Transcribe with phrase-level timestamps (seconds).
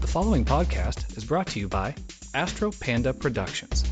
[0.00, 1.94] The following podcast is brought to you by
[2.34, 3.84] Astro Panda Productions.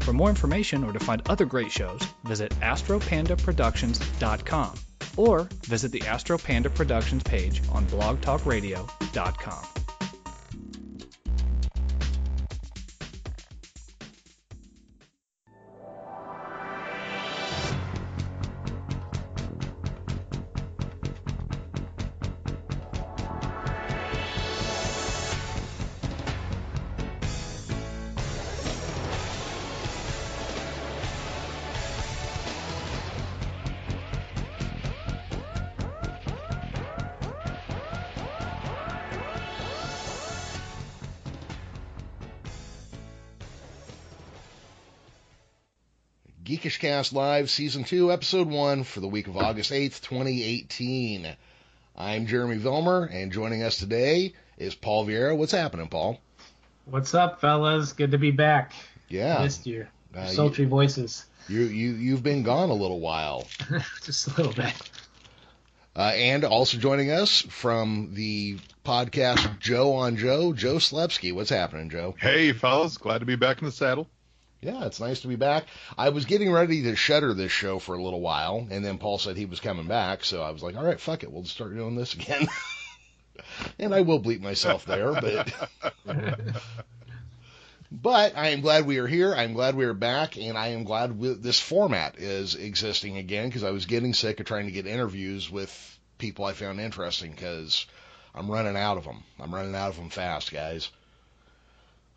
[0.00, 4.74] For more information or to find other great shows, visit astropandaproductions.com
[5.16, 9.73] or visit the Astro Panda Productions page on blogtalkradio.com.
[46.94, 51.36] Geekish Cast Live, Season 2, Episode 1 for the week of August 8th, 2018.
[51.96, 55.36] I'm Jeremy Vilmer, and joining us today is Paul Vieira.
[55.36, 56.20] What's happening, Paul?
[56.84, 57.92] What's up, fellas?
[57.94, 58.74] Good to be back.
[59.08, 59.42] Yeah.
[59.42, 59.88] Missed you.
[60.16, 61.26] Uh, Sultry voices.
[61.48, 63.48] You, you, you've been gone a little while.
[64.04, 64.74] Just a little bit.
[65.96, 71.34] Uh, and also joining us from the podcast Joe on Joe, Joe Slepsky.
[71.34, 72.14] What's happening, Joe?
[72.20, 74.08] Hey, fellas, glad to be back in the saddle.
[74.64, 75.66] Yeah, it's nice to be back.
[75.98, 79.18] I was getting ready to shutter this show for a little while, and then Paul
[79.18, 81.54] said he was coming back, so I was like, all right, fuck it, we'll just
[81.54, 82.48] start doing this again.
[83.78, 85.52] and I will bleep myself there, but
[87.92, 89.34] but I am glad we are here.
[89.34, 93.18] I am glad we are back, and I am glad we, this format is existing
[93.18, 96.80] again because I was getting sick of trying to get interviews with people I found
[96.80, 97.84] interesting because
[98.34, 99.24] I'm running out of them.
[99.38, 100.88] I'm running out of them fast, guys.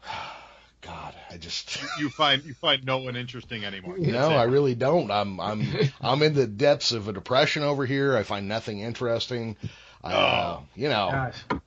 [0.82, 3.96] God, I just You find you find no one interesting anymore.
[4.00, 4.36] That's no, it.
[4.36, 5.10] I really don't.
[5.12, 5.64] I'm I'm
[6.02, 8.16] I'm in the depths of a depression over here.
[8.16, 9.56] I find nothing interesting.
[10.04, 11.60] I, uh, you know, Gosh,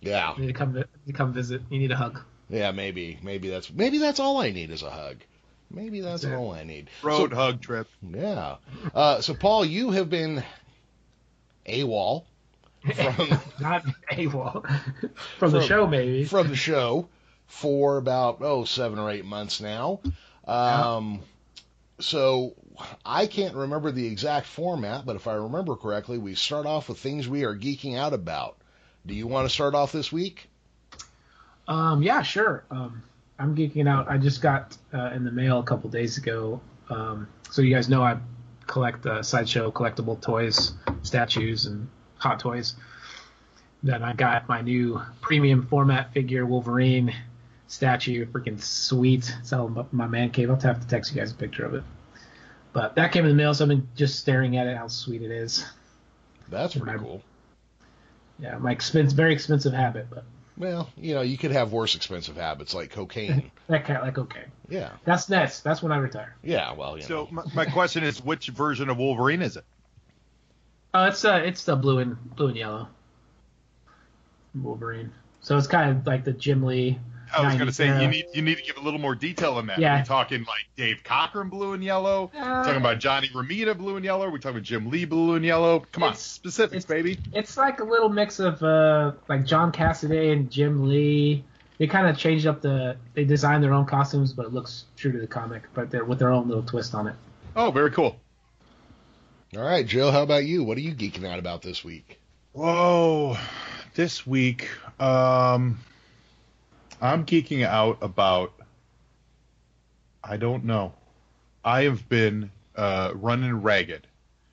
[0.00, 1.62] yeah, you need to come vi- you come visit.
[1.70, 2.20] You need a hug.
[2.48, 2.72] yeah.
[2.72, 5.16] Maybe maybe that's maybe that's all I need is a hug.
[5.70, 6.88] Maybe that's That's all I need.
[7.02, 7.88] road So, hug trip.
[8.02, 8.56] yeah.
[8.94, 10.44] Uh, so Paul, you have been
[11.66, 12.24] AWOL
[12.94, 13.28] from
[13.60, 14.64] Not AWOL.
[15.38, 16.24] From the show, maybe.
[16.26, 17.08] from the show
[17.46, 20.00] for about oh seven or eight months now.
[20.46, 21.20] Um,
[22.00, 22.54] so
[23.04, 26.98] I can't remember the exact format, but if I remember correctly, we start off with
[26.98, 28.56] things we are geeking out about.
[29.06, 30.48] Do you want to start off this week?
[31.68, 32.64] Um, yeah, sure.
[32.70, 33.02] Um,
[33.38, 34.08] I'm geeking out.
[34.08, 36.60] I just got uh, in the mail a couple days ago.
[36.90, 38.18] Um, so you guys know I
[38.66, 40.72] collect uh, sideshow collectible toys,
[41.02, 42.74] statues, and hot toys.
[43.82, 47.14] Then I got my new premium format figure Wolverine
[47.66, 49.34] statue, freaking sweet.
[49.40, 50.50] It's out of my man cave.
[50.50, 51.82] I'll have to text you guys a picture of it.
[52.72, 55.22] But that came in the mail, so I've been just staring at it, how sweet
[55.22, 55.64] it is.
[56.48, 56.98] That's pretty Right.
[57.00, 57.22] cool.
[58.40, 60.24] Yeah, my expense, very expensive habit, but
[60.56, 63.50] Well, you know, you could have worse expensive habits like cocaine.
[63.68, 64.44] that kind like okay.
[64.68, 65.60] yeah, That's next.
[65.60, 66.34] That's when I retire.
[66.42, 66.72] yeah.
[66.72, 67.28] Well, you So know.
[67.30, 69.64] my, my question is, which version of Wolverine is it?
[70.92, 72.88] Uh, it's uh, it's the blue and blue and yellow
[74.54, 75.12] Wolverine.
[75.40, 76.98] So it's kind of like the Jim Lee.
[77.36, 79.54] I was going to say you need you need to give a little more detail
[79.54, 79.78] on that.
[79.78, 79.96] Yeah.
[79.96, 82.30] Are we talking like Dave Cockrum blue and yellow?
[82.36, 84.26] Uh, talking about Johnny Romita blue and yellow?
[84.26, 85.80] Are we talking about Jim Lee blue and yellow?
[85.92, 87.18] Come on, It's- specifics, it's- baby.
[87.32, 91.44] It's like a little mix of uh, like John Cassaday and Jim Lee.
[91.78, 92.96] They kind of changed up the.
[93.14, 96.20] They designed their own costumes, but it looks true to the comic, but they're with
[96.20, 97.16] their own little twist on it.
[97.56, 98.16] Oh, very cool.
[99.56, 100.64] All right, Jill, How about you?
[100.64, 102.18] What are you geeking out about this week?
[102.52, 103.36] Whoa,
[103.94, 104.68] this week,
[105.00, 105.78] um,
[107.00, 108.52] I'm geeking out about.
[110.22, 110.94] I don't know.
[111.64, 114.06] I have been uh, running ragged.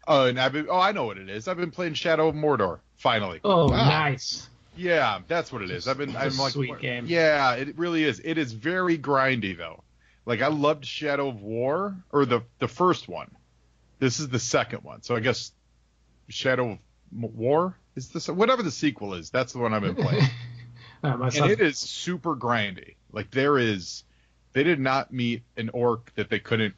[0.08, 0.68] Oh, and I've been.
[0.70, 1.48] Oh, I know what it is.
[1.48, 2.80] I've been playing Shadow of Mordor.
[2.98, 3.40] Finally.
[3.44, 3.88] Oh, Wow.
[3.88, 4.48] nice.
[4.78, 5.88] Yeah, that's what it is.
[5.88, 6.16] I've been.
[6.16, 6.54] I'm a like.
[6.54, 7.06] sweet game.
[7.08, 8.22] Yeah, it really is.
[8.24, 9.84] It is very grindy though.
[10.26, 13.30] Like I loved Shadow of War or the the first one.
[14.00, 15.02] This is the second one.
[15.02, 15.52] So I guess
[16.30, 16.80] Shadow of
[17.36, 19.30] War is this whatever the sequel is.
[19.30, 20.24] That's the one I've been playing.
[21.04, 22.96] Uh, my and it is super grindy.
[23.12, 24.04] Like there is,
[24.54, 26.76] they did not meet an orc that they couldn't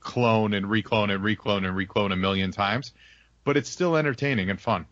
[0.00, 2.92] clone and reclone and reclone and reclone a million times,
[3.44, 4.86] but it's still entertaining and fun.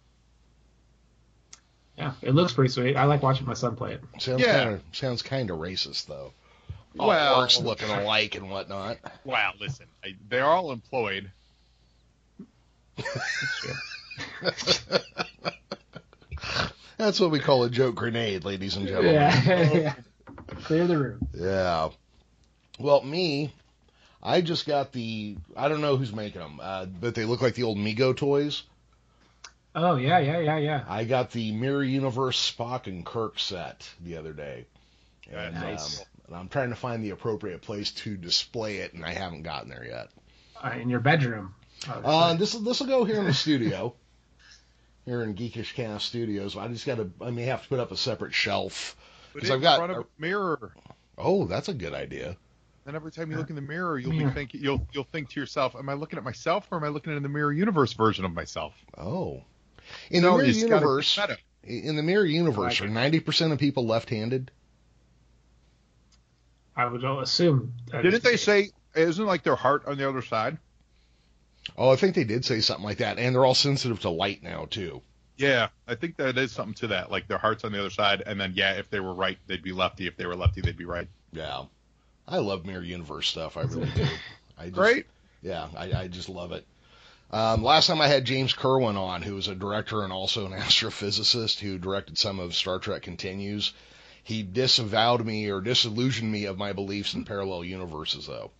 [1.97, 2.97] yeah, it looks pretty sweet.
[2.97, 4.03] I like watching my son play it.
[4.19, 4.65] Sounds Yeah.
[4.65, 6.33] kind of sounds kind of racist though.
[6.99, 8.99] All Well- orcs looking alike and whatnot.
[9.25, 11.31] Wow, listen, I, they're all employed.
[17.01, 19.15] That's what we call a joke grenade, ladies and gentlemen.
[19.15, 19.95] Yeah, yeah.
[20.65, 21.29] Clear the room.
[21.33, 21.89] Yeah.
[22.79, 23.55] Well, me,
[24.23, 25.37] I just got the.
[25.57, 28.65] I don't know who's making them, uh, but they look like the old Mego toys.
[29.75, 30.85] Oh yeah, yeah, yeah, yeah.
[30.89, 34.67] I got the Mirror Universe Spock and Kirk set the other day.
[35.33, 36.01] And, Nice.
[36.01, 39.43] um, and I'm trying to find the appropriate place to display it, and I haven't
[39.43, 40.09] gotten there yet.
[40.63, 41.55] Uh, in your bedroom.
[41.89, 43.95] Uh, this this will go here in the studio,
[45.05, 46.57] here in Geekish Cast Studios.
[46.57, 47.11] I just got to.
[47.21, 48.97] I may have to put up a separate shelf.
[49.35, 50.75] because I've got- front of a mirror.
[51.17, 52.37] Oh, that's a good idea.
[52.87, 54.29] And every time you look in the mirror, you'll Yeah.
[54.29, 56.89] be thinking you'll you'll think to yourself, "Am I looking at myself, or am I
[56.89, 59.45] looking at the mirror universe version of myself?" Oh,
[60.11, 61.19] in No, the Mirror you just gotta be Universe,
[61.63, 64.51] in the Mirror Universe, are ninety percent of people left-handed?
[66.75, 67.75] I would assume.
[67.91, 70.59] Didn't they say isn't like their heart on the other side?
[71.77, 74.43] Oh, I think they did say something like that, and they're all sensitive to light
[74.43, 75.03] now too.
[75.37, 77.11] Yeah, I think that is something to that.
[77.11, 79.63] Like their heart's on the other side, and then yeah, if they were right, they'd
[79.63, 80.07] be lefty.
[80.07, 81.09] If they were lefty, they'd be right.
[81.33, 81.65] Yeah,
[82.29, 83.57] I love Mirror Universe stuff.
[83.57, 84.07] I really do.
[84.59, 85.07] I just, Great.
[85.43, 86.67] Yeah, I, I just love it.
[87.31, 90.53] Um, last time I had James Kerwin on, who was a director and also an
[90.59, 93.73] astrophysicist who directed some of Star Trek Continues.
[94.23, 98.51] He disavowed me or disillusioned me of my beliefs in parallel universes, though.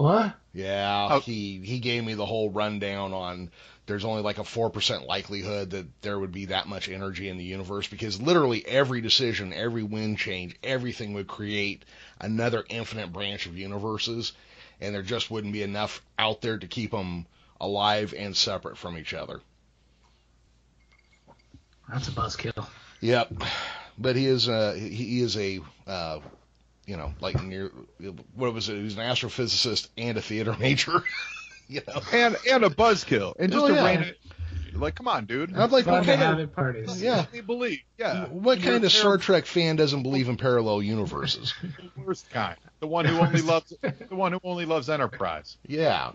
[0.00, 0.34] What?
[0.54, 1.20] Yeah, Oh.
[1.20, 3.50] he he gave me the whole rundown on
[3.84, 7.44] there's only like a 4% likelihood that there would be that much energy in the
[7.44, 11.84] universe because literally every decision, every wind change, everything would create
[12.18, 14.32] another infinite branch of universes
[14.80, 17.26] and there just wouldn't be enough out there to keep them
[17.60, 19.40] alive and separate from each other.
[21.90, 22.66] That's a buzzkill.
[23.02, 23.34] Yep.
[23.98, 26.20] But he is uh he he is a uh
[26.90, 27.70] you know, like near
[28.34, 28.76] what was it?
[28.76, 31.04] He was an astrophysicist and a theater major.
[31.68, 32.00] you know.
[32.12, 33.84] And and a buzzkill, and just Oh, a yeah.
[33.84, 34.14] random.
[34.74, 35.56] Like, come on, dude.
[35.56, 37.02] I'm like, Fun what to kind have of parties.
[37.02, 37.26] Yeah.
[37.32, 37.80] They believe.
[37.98, 38.26] Yeah.
[38.26, 41.52] What You're kind of Star Trek fan doesn't believe in parallel universes?
[41.60, 42.56] terrible worst kind.
[42.80, 45.56] The one who only loves the one who only loves Enterprise.
[45.66, 46.12] Yeah,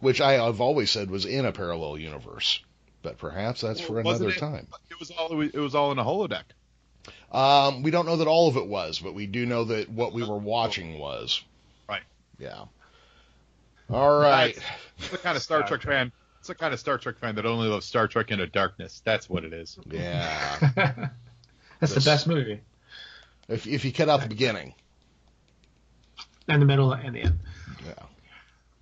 [0.00, 2.60] which I, I've always said was in a parallel universe,
[3.02, 4.38] but perhaps that's for another it?
[4.38, 4.66] time.
[4.90, 6.44] It was all it was all in a holodeck.
[7.36, 10.12] Um, we don't know that all of it was, but we do know that what
[10.14, 11.42] we were watching was.
[11.88, 12.02] Right.
[12.38, 12.64] Yeah.
[13.90, 14.54] All right.
[14.54, 15.94] That's- It's the kind of Star, Star Trek, Trek.
[15.94, 16.12] fan.
[16.38, 19.02] It's the kind of Star Trek fan that only loves Star Trek Into Darkness.
[19.04, 19.78] That's what it is.
[19.90, 20.56] Yeah.
[21.80, 22.60] That's the best movie.
[23.48, 24.72] if if you cut out the beginning,
[26.48, 27.38] And the middle and the end.
[27.86, 27.92] yeah.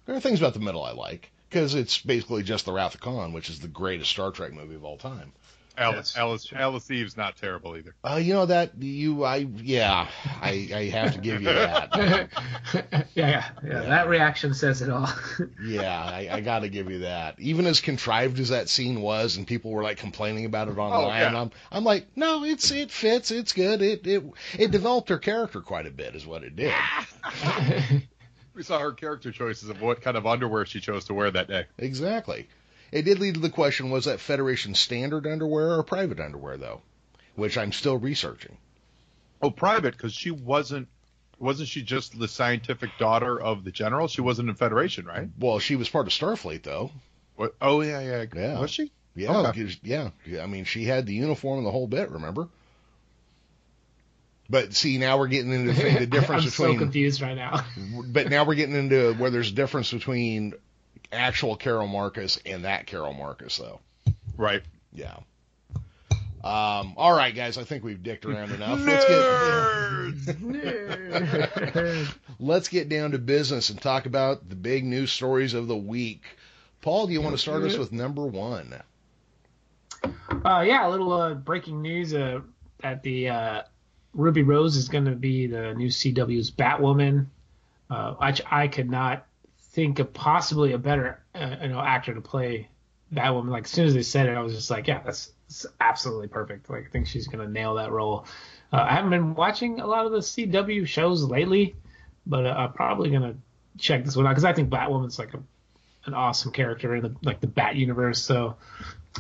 [0.07, 3.01] There are things about the middle I like because it's basically just the Wrath of
[3.01, 5.33] Khan, which is the greatest Star Trek movie of all time.
[5.77, 6.17] Alice Yes.
[6.17, 7.95] Alice Alice Eve's not terrible either.
[8.05, 10.09] Uh, you know that you I yeah
[10.41, 11.91] I I have to give you that.
[12.75, 13.81] yeah, yeah, yeah.
[13.83, 15.09] That reaction says it all.
[15.65, 17.39] Yeah, I, I got to give you that.
[17.39, 21.33] Even as contrived as that scene was, and people were like complaining about it online,
[21.33, 21.41] yeah.
[21.41, 23.83] I'm I'm like, no, it's it fits, it's good.
[23.83, 24.25] It it
[24.59, 26.75] it developed her character quite a bit, is what it did.
[28.55, 31.49] We saw her character choices of what kind of underwear she chose to wear that
[31.49, 31.67] day.
[31.77, 32.49] Exactly.
[32.95, 36.81] It did lead to the question: Was that Federation standard underwear or private underwear, though?
[37.35, 38.57] Which I'm still researching.
[39.43, 40.87] Oh, private, because she wasn't
[41.41, 44.07] wasn't she just the scientific daughter of the general?
[44.07, 45.29] She wasn't in Federation, right?
[45.39, 46.93] Well, she was part of Starfleet, though.
[47.35, 47.57] What?
[47.61, 48.25] Oh yeah, yeah.
[48.35, 48.61] Yeah.
[48.61, 48.93] Was she?
[49.17, 49.69] Yeah, Okay.
[49.83, 50.11] yeah.
[50.41, 52.11] I mean, she had the uniform and the whole bit.
[52.11, 52.49] Remember?
[54.49, 57.65] But see, now we're getting into the, the difference I'm so between confused right now.
[58.07, 60.55] but now we're getting into where there's a difference between
[61.13, 63.81] actual Carol Marcus and that Carol Marcus, though.
[64.37, 64.63] Right.
[64.93, 65.17] Yeah.
[66.45, 67.57] Um, all right, guys.
[67.57, 68.79] I think we've dicked around enough.
[68.81, 69.07] Let's
[71.97, 72.07] get
[72.39, 76.23] let's get down to business and talk about the big news stories of the week.
[76.83, 78.75] Paul, do you want to start us with number one?
[80.45, 82.41] Uh, yeah, a little uh, breaking news uh,
[82.83, 83.63] that the uh,
[84.13, 87.25] Ruby Rose is going to be the new CW's Batwoman.
[87.89, 89.27] Uh, I, I could not
[89.75, 92.69] think of possibly a better uh, you know actor to play
[93.13, 93.51] Batwoman.
[93.51, 96.29] Like as soon as they said it, I was just like, yeah, that's, that's absolutely
[96.29, 96.71] perfect.
[96.71, 98.27] Like I think she's to nail that role.
[98.73, 101.75] Uh, I haven't been watching a lot of the CW shows lately,
[102.27, 103.35] but uh, I'm probably to
[103.77, 105.43] check this one out because I think Batwoman's like a,
[106.07, 108.23] an awesome character in the like the Bat universe.
[108.23, 108.57] So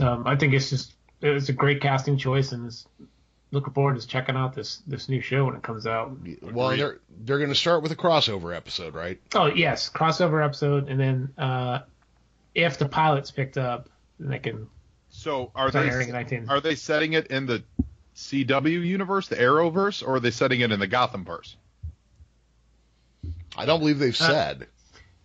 [0.00, 2.86] um, I think it's just it's a great casting choice, and it's,
[3.54, 6.16] looking forward to checking out this this new show when it comes out.
[6.42, 9.20] Well, they're they're going to start with a crossover episode, right?
[9.34, 11.80] Oh yes, crossover episode, and then uh,
[12.54, 14.68] if the pilot's picked up, then they can
[15.08, 16.14] So are start they airing it.
[16.14, 16.50] I think.
[16.50, 17.62] are they setting it in the
[18.16, 21.56] CW universe, the Arrowverse, or are they setting it in the Gothamverse?
[23.56, 24.66] I don't believe they've Uh, said.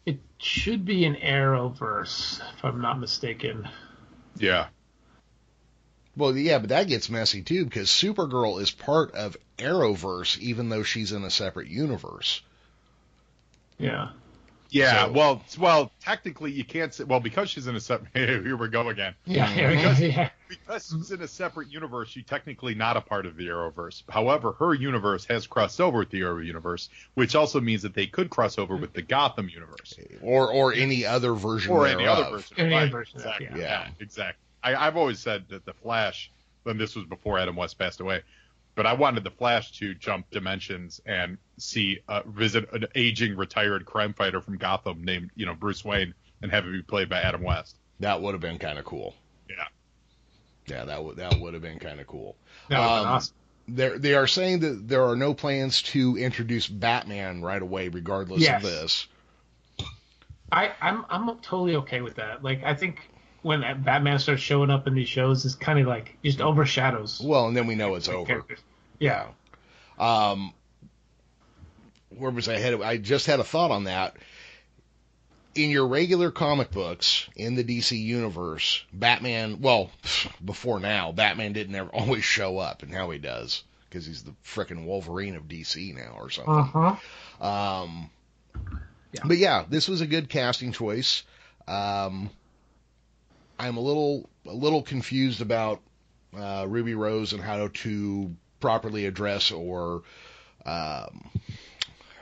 [0.05, 3.67] It should be an Arrowverse, if I'm not mistaken.
[4.37, 4.67] Yeah.
[6.19, 10.83] Well, yeah, but that gets messy too because Supergirl is part of Arrowverse, even though
[10.83, 12.41] she's in a separate universe.
[13.77, 14.09] Yeah.
[14.71, 17.03] Yeah, So- well, well, technically you can't say.
[17.05, 18.09] Well, because she's in a separate.
[18.13, 19.15] Here we go again.
[19.25, 20.29] Yeah, yeah, Because- yeah.
[20.49, 24.03] Because she's in a separate universe, she's technically not a part of the Arrowverse.
[24.09, 28.07] However, her universe has crossed over with the Arrow universe, which also means that they
[28.07, 32.23] could cross over with the Gotham universe or or any other version or any other
[32.23, 32.41] thereof.
[32.41, 32.57] version.
[32.59, 33.47] Any right, other version of exactly.
[33.51, 33.57] yeah.
[33.57, 34.43] Yeah, exactly.
[34.63, 36.31] I, I've always said that the Flash,
[36.65, 38.21] and this was before Adam West passed away,
[38.75, 43.85] but I wanted the Flash to jump dimensions and see uh, visit an aging retired
[43.85, 47.19] crime fighter from Gotham named you know Bruce Wayne and have it be played by
[47.21, 47.75] Adam West.
[47.99, 49.15] That would have been kind of cool.
[49.49, 49.55] Yeah.
[50.67, 52.35] Yeah, that would that would have been kind of cool.
[52.69, 53.35] That would've been Um, awesome.
[53.71, 58.41] They're, they are saying that there are no plans to introduce Batman right away, regardless
[58.41, 58.63] Yes.
[58.63, 59.07] of this.
[60.51, 62.43] I, I'm I'm totally okay with that.
[62.43, 63.07] Like I think
[63.41, 67.21] when that Batman starts showing up in these shows, it's kind of like just overshadows
[67.23, 68.25] Well, and then we know it's over.
[68.25, 68.59] characters.
[68.99, 69.27] Yeah.
[69.97, 70.53] Um,
[72.09, 72.81] where was I headed?
[72.81, 74.15] I just had a thought on that.
[75.55, 79.89] In your regular comic books in the DC universe, Batman, well,
[80.45, 84.33] before now, Batman didn't ever always show up, and now he does because he's the
[84.45, 86.53] frickin' Wolverine of DC now or something.
[86.53, 86.95] Uh
[87.41, 87.45] huh.
[87.45, 88.09] Um,
[89.11, 89.21] Yeah.
[89.25, 91.23] But yeah, this was a good casting choice.
[91.67, 92.29] Um,
[93.59, 95.81] I'm a little a little confused about
[96.35, 100.03] uh, Ruby Rose and how to properly address or
[100.65, 101.29] um,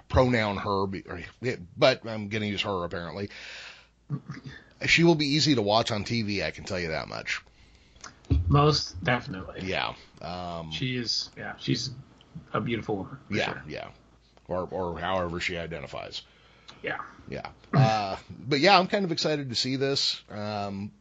[0.10, 0.88] pronoun her,
[1.78, 3.30] but I'm going to use her apparently.
[4.86, 6.44] She will be easy to watch on TV.
[6.44, 7.42] I can tell you that much.
[8.48, 9.62] Most definitely.
[9.64, 9.94] Yeah.
[10.22, 11.30] Um, She is.
[11.38, 11.54] Yeah.
[11.58, 11.92] She's
[12.54, 13.18] a beautiful woman.
[13.30, 13.46] yeah.
[13.46, 13.64] sure.
[13.68, 13.88] Yeah.
[14.48, 16.22] Or or however she identifies.
[16.84, 16.98] Yeah.
[17.30, 17.48] Yeah.
[17.74, 18.16] Uh,
[18.48, 20.22] but yeah, I'm kind of excited to see this.
[20.30, 20.92] Um,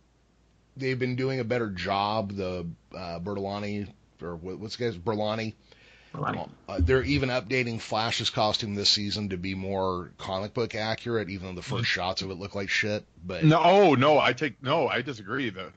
[0.76, 2.32] they've been doing a better job.
[2.32, 3.88] The uh, Bertolani,
[4.22, 5.54] or what, what's the guy's Berlanti?
[6.14, 11.28] Like, Uh, they're even updating Flash's costume this season to be more comic book accurate,
[11.28, 13.04] even though the first shots of it look like shit.
[13.24, 15.50] But No, oh no, I take no, I disagree.
[15.50, 15.72] The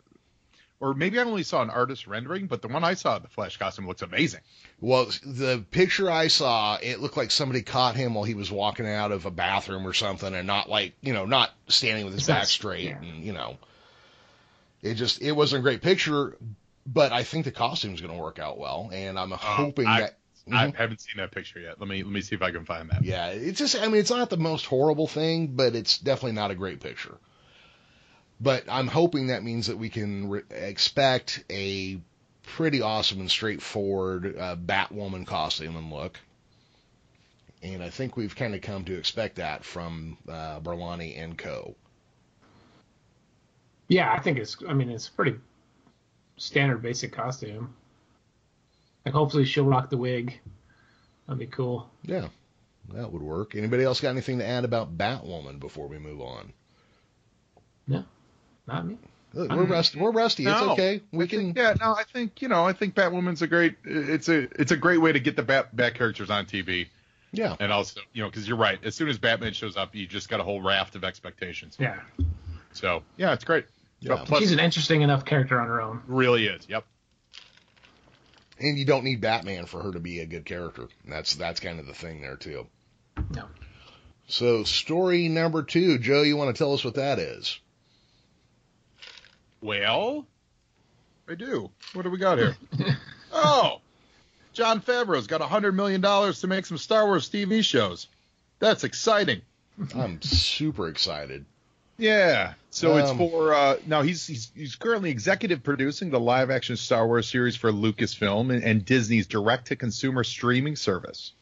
[0.80, 3.58] or maybe I only saw an artist rendering, but the one I saw, the Flash
[3.58, 4.40] costume looks amazing.
[4.80, 8.88] well, the picture I saw, it looked like somebody caught him while he was walking
[8.88, 12.28] out of a bathroom or something, and not like you know, not standing with his
[12.28, 13.02] back straight, yeah.
[13.02, 13.58] and you know,
[14.82, 16.38] it just it wasn't a great picture.
[16.86, 20.16] But I think the costume's going to work out well, and I'm hoping I- that.
[20.52, 20.76] I Mhm.
[20.78, 21.80] haven't seen that picture yet.
[21.80, 23.04] Let me let me see if I can find that.
[23.04, 26.50] Yeah, it's just, I mean, it's not the most horrible thing, but it's definitely not
[26.50, 27.16] a great picture.
[28.42, 32.00] But I'm hoping that means that we can re- expect a
[32.44, 36.20] pretty awesome and straightforward uh, Batwoman costume and look.
[37.62, 41.76] And I think we've kind of come to expect that from uh, Berlanti and Co.
[43.90, 44.14] yeah.
[44.14, 44.56] I think it's.
[44.68, 45.36] I mean, it's pretty
[46.38, 47.74] standard, basic costume.
[49.06, 50.40] Like, hopefully, she'll rock the wig.
[51.28, 51.90] That'd be cool.
[52.04, 52.28] Yeah,
[52.94, 53.56] that would work.
[53.56, 56.54] Anybody else got anything to add about Batwoman before we move on?
[57.88, 58.04] No,
[58.68, 58.98] not me.
[59.34, 60.00] Look, We're rusty.
[60.00, 60.46] We're rusty.
[60.48, 61.02] It's okay.
[61.12, 61.54] We I can.
[61.56, 63.76] yeah, no, I think you know, I think Batwoman's a great.
[63.86, 66.88] It's a it's a great way to get the Bat, Bat characters on TV,
[67.32, 67.56] Yeah.
[67.60, 68.80] and also you know because you're right.
[68.84, 71.78] As soon as Batman shows up, you just got a whole raft of expectations.
[71.80, 72.00] Yeah.
[72.74, 73.66] So yeah, it's great.
[74.02, 74.24] Yeah.
[74.26, 76.02] Plus, She's an interesting enough character on her own.
[76.08, 76.68] really is.
[76.70, 76.86] Yep.
[78.60, 80.88] And you don't need Batman for her to be a good character.
[81.06, 82.68] That's that's kind of the thing there too.
[83.34, 83.46] No.
[84.28, 87.60] So story number two, Joe, you want to tell us what that is?
[89.62, 90.26] Well,
[91.28, 91.70] I do.
[91.94, 92.58] What do we got here?
[93.34, 93.82] oh,
[94.54, 98.08] Jon Favreau's got a hundred million dollars to make some Star Wars TV shows.
[98.60, 99.42] That's exciting.
[99.96, 101.46] I'm super excited.
[101.98, 102.54] Yeah.
[102.80, 104.04] So it's Um, for uh, now.
[104.04, 108.64] He's, he's he's currently executive producing the live action Star Wars series for Lucasfilm and,
[108.64, 111.34] and Disney's direct to consumer streaming service.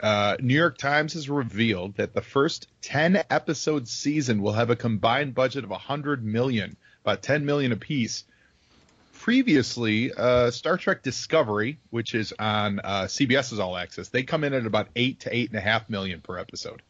[0.00, 4.76] Uh, New York Times has revealed that the first 10 episode season will have a
[4.76, 8.24] combined budget of 100 million, about 10 million apiece.
[9.14, 14.52] Previously, uh, Star Trek Discovery, which is on uh, CBS's All Access, they come in
[14.52, 16.82] at about eight to eight and a half million per episode.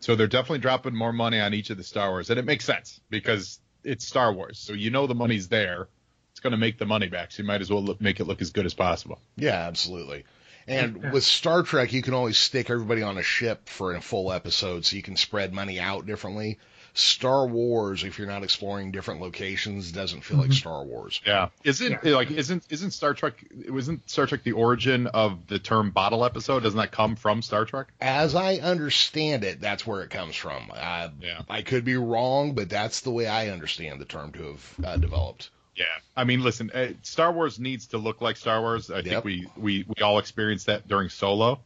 [0.00, 2.64] So they're definitely dropping more money on each of the Star Wars, and it makes
[2.64, 4.58] sense because it's Star Wars.
[4.58, 5.88] So you know the money's there.
[6.32, 7.32] It's going to make the money back.
[7.32, 9.20] So you might as well look, make it look as good as possible.
[9.36, 10.24] Yeah, absolutely.
[10.66, 11.10] And Yeah.
[11.12, 14.84] with Star Trek, you can always stick everybody on a ship for a full episode,
[14.86, 16.58] so you can spread money out differently.
[16.94, 21.20] Star Wars, if you're not exploring different locations, doesn't feel like Star Wars.
[21.26, 21.48] Yeah.
[21.64, 22.14] Isn't Yeah.
[22.16, 23.34] like isn't isn't Star Trek
[23.68, 26.62] wasn't Star Trek the origin of the term bottle episode?
[26.62, 27.88] Doesn't that come from Star Trek?
[28.00, 30.70] As I understand it, that's where it comes from.
[30.72, 31.42] I, Yeah.
[31.48, 34.96] I could be wrong, but that's the way I understand the term to have uh,
[34.96, 35.50] developed.
[35.76, 35.84] Yeah.
[36.16, 38.90] I mean, listen, uh, Star Wars needs to look like Star Wars.
[38.90, 39.04] I Yep.
[39.04, 41.60] think we, we we all experienced that during Solo.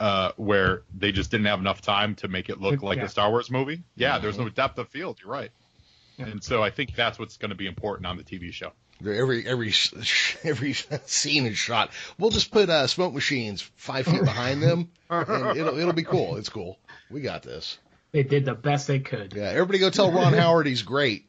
[0.00, 3.04] Uh, where they just didn't have enough time to make it look like Yeah.
[3.04, 3.82] a Star Wars movie.
[3.96, 4.44] Yeah, there's Mm-hmm.
[4.44, 5.18] no depth of field.
[5.22, 5.50] You're right.
[6.16, 6.26] Yeah.
[6.26, 8.72] And so I think that's what's going to be important on the TV show.
[9.00, 9.72] Every every
[10.44, 10.72] every
[11.06, 11.90] scene is shot.
[12.18, 16.36] We'll just put uh, smoke machines five feet behind them, and it'll it'll be cool.
[16.36, 16.78] It's cool.
[17.10, 17.78] We got this.
[18.10, 19.34] They did the best they could.
[19.34, 21.26] Yeah, everybody go tell Ron Howard he's great.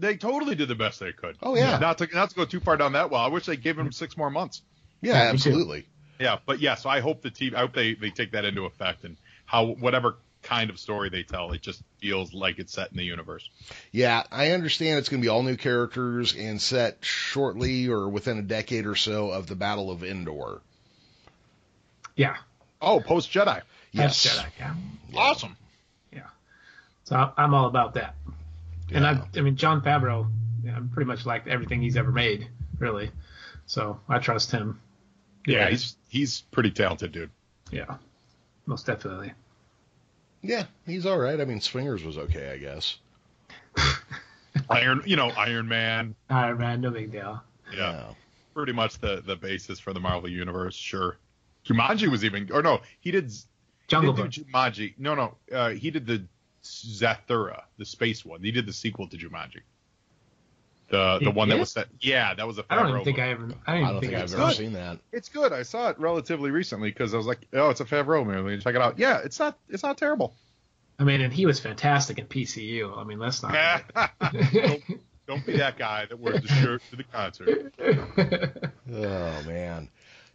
[0.00, 1.36] They totally did the best they could.
[1.42, 1.78] Oh, yeah.
[1.78, 3.20] Not to not to go too far down that well.
[3.20, 4.62] I wish they gave him six more months.
[5.00, 5.48] Yeah, Yeah, me too.
[5.50, 5.86] absolutely.
[6.18, 8.64] Yeah, but yeah, so I hope the TV, I hope they, they take that into
[8.64, 12.90] effect and how whatever kind of story they tell, it just feels like it's set
[12.90, 13.48] in the universe.
[13.92, 18.38] Yeah, I understand it's going to be all new characters and set shortly or within
[18.38, 20.60] a decade or so of the Battle of Endor.
[22.14, 22.36] Yeah.
[22.80, 24.22] Oh, post Jedi, Yes.
[24.24, 24.46] That's Jedi.
[24.58, 24.74] Yeah.
[25.18, 25.56] awesome.
[26.12, 26.20] Yeah.
[27.04, 28.14] So I- I'm all about that.
[28.92, 30.30] And I, I mean, Jon Favreau,
[30.62, 33.10] yeah, I'm pretty much liked everything he's ever made, really.
[33.66, 34.80] So I trust him.
[35.46, 37.30] Yeah, he's he's pretty talented, dude.
[37.70, 37.96] Yeah,
[38.66, 39.32] most definitely.
[40.42, 41.40] Yeah, he's all right.
[41.40, 42.98] I mean, Swingers was okay, I guess.
[44.70, 46.14] Iron, you know, Iron Man.
[46.30, 47.42] Iron Man, no big deal.
[47.74, 48.04] Yeah,
[48.54, 50.74] pretty much the the basis for the Marvel universe.
[50.74, 51.18] Sure.
[51.66, 53.30] Jumanji was even, or no, he did.
[53.30, 53.38] He
[53.88, 54.30] Jungle did Book.
[54.30, 54.94] Jumanji.
[54.98, 56.24] No, no, uh, he did the
[56.62, 58.42] Zathura, the space one.
[58.42, 59.60] He did the sequel to Jumanji.
[60.88, 61.88] The the He one that was set.
[62.00, 62.64] Yeah, that was a.
[62.70, 63.28] I don't even think movie.
[63.28, 63.44] I ever.
[63.44, 64.56] I don't I even don't think, think I I've ever ever good.
[64.56, 64.98] seen that.
[65.12, 65.52] It's good.
[65.52, 68.58] I saw it relatively recently because I was like, oh, it's a Favreau movie.
[68.62, 68.98] Check it out.
[68.98, 69.58] Yeah, it's not.
[69.68, 70.34] It's not terrible.
[70.98, 72.96] I mean, and he was fantastic in PCU.
[72.96, 73.52] I mean, let's not.
[74.52, 74.82] don't,
[75.26, 77.74] don't be that guy that wears the shirt to the concert.
[78.88, 79.88] Oh man.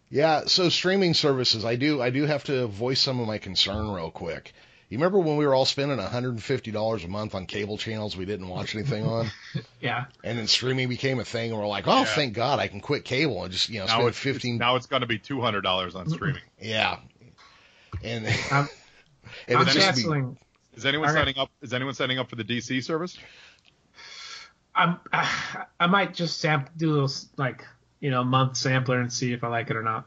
[0.09, 3.89] Yeah, so streaming services, I do I do have to voice some of my concern
[3.91, 4.53] real quick.
[4.91, 8.49] You remember when we were all spending $150 a month on cable channels we didn't
[8.49, 9.31] watch anything on?
[9.81, 10.05] yeah.
[10.21, 12.03] and then streaming became a thing and we're like, "Oh, Yeah.
[12.03, 14.59] thank God, I can quit cable and just, you know, Now spend it's, 15 it's
[14.59, 16.41] now it's going to be two hundred dollars on streaming.
[16.61, 16.97] Yeah.
[18.03, 18.69] And, um, I'm,
[19.47, 20.37] and I'm it's just be, canceling.
[20.75, 21.21] Is anyone All right.
[21.21, 21.49] signing up?
[21.61, 23.17] Is anyone signing up for the DC service?
[24.75, 24.99] I'm.
[25.13, 27.65] I, I might just sam- do those like
[28.01, 30.05] you know month sampler and see if I like it or not.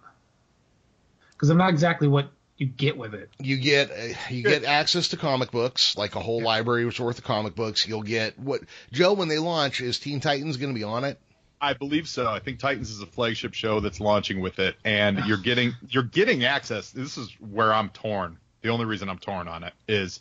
[1.32, 3.30] Because I'm not exactly what you get with it.
[3.40, 7.24] you get uh, you get access to comic books, like a whole library worth of
[7.24, 7.86] comic books.
[7.86, 8.62] You'll get what
[8.92, 11.18] Joe when they launch is Teen Titans going to be on it?
[11.60, 12.26] I believe so.
[12.28, 16.02] I think Titans is a flagship show that's launching with it, and you're getting you're
[16.02, 16.90] getting access.
[16.90, 18.38] This is where I'm torn.
[18.62, 20.20] The only reason I'm torn on it is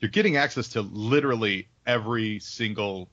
[0.00, 3.08] you're getting access to literally every single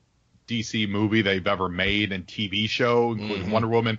[0.48, 3.50] DC movie they've ever made and TV show, including Mhm.
[3.50, 3.98] Wonder Woman.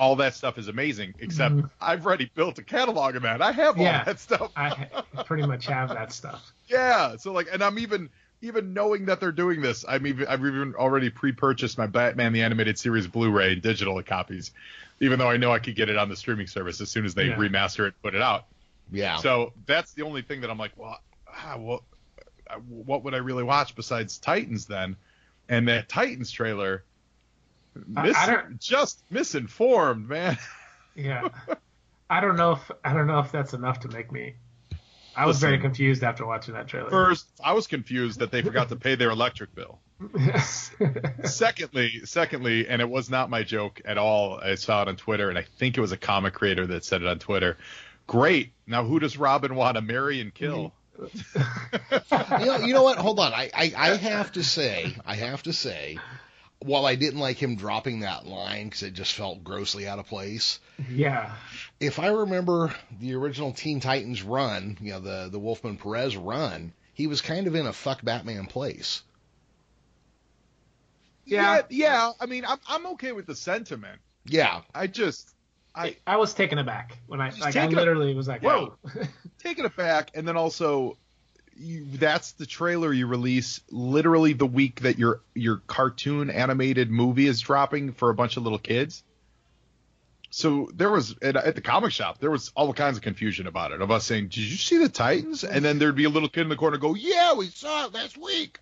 [0.00, 1.70] All that stuff is amazing, except Mhm.
[1.80, 3.42] I've already built a catalog of that.
[3.42, 4.50] I have all that stuff.
[4.56, 4.86] I
[5.26, 6.52] pretty much have that stuff.
[6.68, 7.16] Yeah.
[7.16, 8.08] So like, and I'm even
[8.42, 12.42] even knowing that they're doing this, I'm even I've even already pre-purchased my Batman the
[12.42, 14.52] Animated Series Blu-ray and digital copies,
[15.00, 17.12] even though I know I could get it on the streaming service as soon as
[17.14, 17.36] they Yeah.
[17.36, 18.46] remaster it, put it out.
[18.90, 19.16] Yeah.
[19.16, 21.82] So that's the only thing that I'm like, well, ah, well,
[22.48, 24.96] uh, what would I really watch besides Titans then?
[25.50, 26.89] And that Titans trailer, I-
[27.74, 30.36] mis- I don't- just misinformed, man.
[30.96, 31.28] Yeah.
[32.10, 34.34] I don't know if I don't know if that's enough to make me.
[35.16, 36.90] I was very confused after watching that trailer.
[36.90, 39.78] First, I was confused that they forgot to pay their electric bill.
[41.24, 44.40] secondly, secondly, and it was not my joke at all.
[44.42, 47.02] I saw it on Twitter, and I think it was a comic creator that said
[47.02, 47.56] it on Twitter.
[48.06, 48.52] Great.
[48.66, 50.72] Now, who does Robin want to marry and kill?
[50.98, 52.98] you, know, you know what?
[52.98, 53.32] Hold on.
[53.32, 55.98] I, I, I have to say, I have to say,
[56.62, 60.06] while I didn't like him dropping that line because it just felt grossly out of
[60.06, 61.34] place, yeah.
[61.80, 66.72] if I remember the original Teen Titans run, you know, the, the Wolfman Perez run,
[66.92, 69.02] he was kind of in a fuck Batman place.
[71.24, 71.62] Yeah.
[71.70, 72.12] yeah.
[72.20, 74.00] I mean, I'm I'm okay with the sentiment.
[74.26, 74.62] Yeah.
[74.74, 75.34] I just
[75.74, 78.76] I I was taken aback when I like I taken a- literally was like, Whoa.
[79.38, 80.96] taken aback, and then also.
[81.62, 87.26] You, that's the trailer you release literally the week that your your cartoon animated movie
[87.26, 89.04] is dropping for a bunch of little kids.
[90.30, 93.72] So there was at, at the comic shop there was all kinds of confusion about
[93.72, 96.30] it of us saying, "Did you see the Titans?" And then there'd be a little
[96.30, 98.58] kid in the corner go, "Yeah, we saw it last week."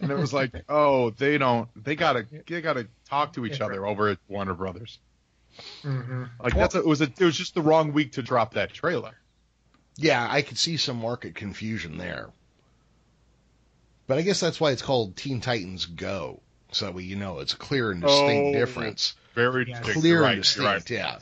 [0.00, 1.68] and it was like, "Oh, they don't.
[1.76, 4.98] They gotta they gotta talk to each other over at Warner Brothers."
[5.82, 6.30] Mhm.
[6.42, 8.72] Like that's a, it was a, it was just the wrong week to drop that
[8.72, 9.14] trailer.
[9.96, 12.30] Yeah, I could see some market confusion there.
[14.06, 16.40] But I guess that's why it's called Teen Titans Go.
[16.72, 18.58] So that way you know it's a clear and distinct Oh.
[18.58, 19.14] difference.
[19.34, 19.80] Very Yeah.
[19.80, 20.74] Clear You're and right, you're right.
[20.84, 21.18] distinct, yeah.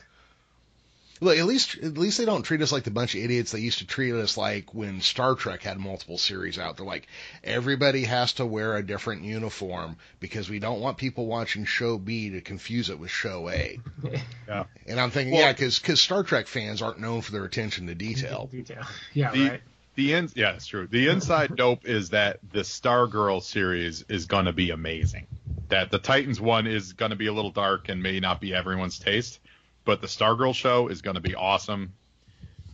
[1.23, 3.59] Look, at least at least they don't treat us like the bunch of idiots they
[3.59, 6.77] used to treat us like when Star Trek had multiple series out.
[6.77, 7.07] They're like
[7.43, 12.31] everybody has to wear a different uniform because we don't want people watching show B
[12.31, 13.79] to confuse it with show A.
[14.47, 14.65] Yeah.
[14.87, 17.87] And I'm thinking, Well- yeah, because because Star Trek fans aren't known for their attention
[17.87, 18.47] to detail.
[18.51, 18.83] Detail.
[19.13, 19.61] Yeah, The right.
[19.95, 20.85] the ins yeah, it's true.
[20.87, 25.27] The inside dope is that the Stargirl series is going to be amazing.
[25.69, 28.53] That the Titans one is going to be a little dark and may not be
[28.53, 29.39] everyone's taste,
[29.85, 31.93] but the Stargirl show is going to be awesome.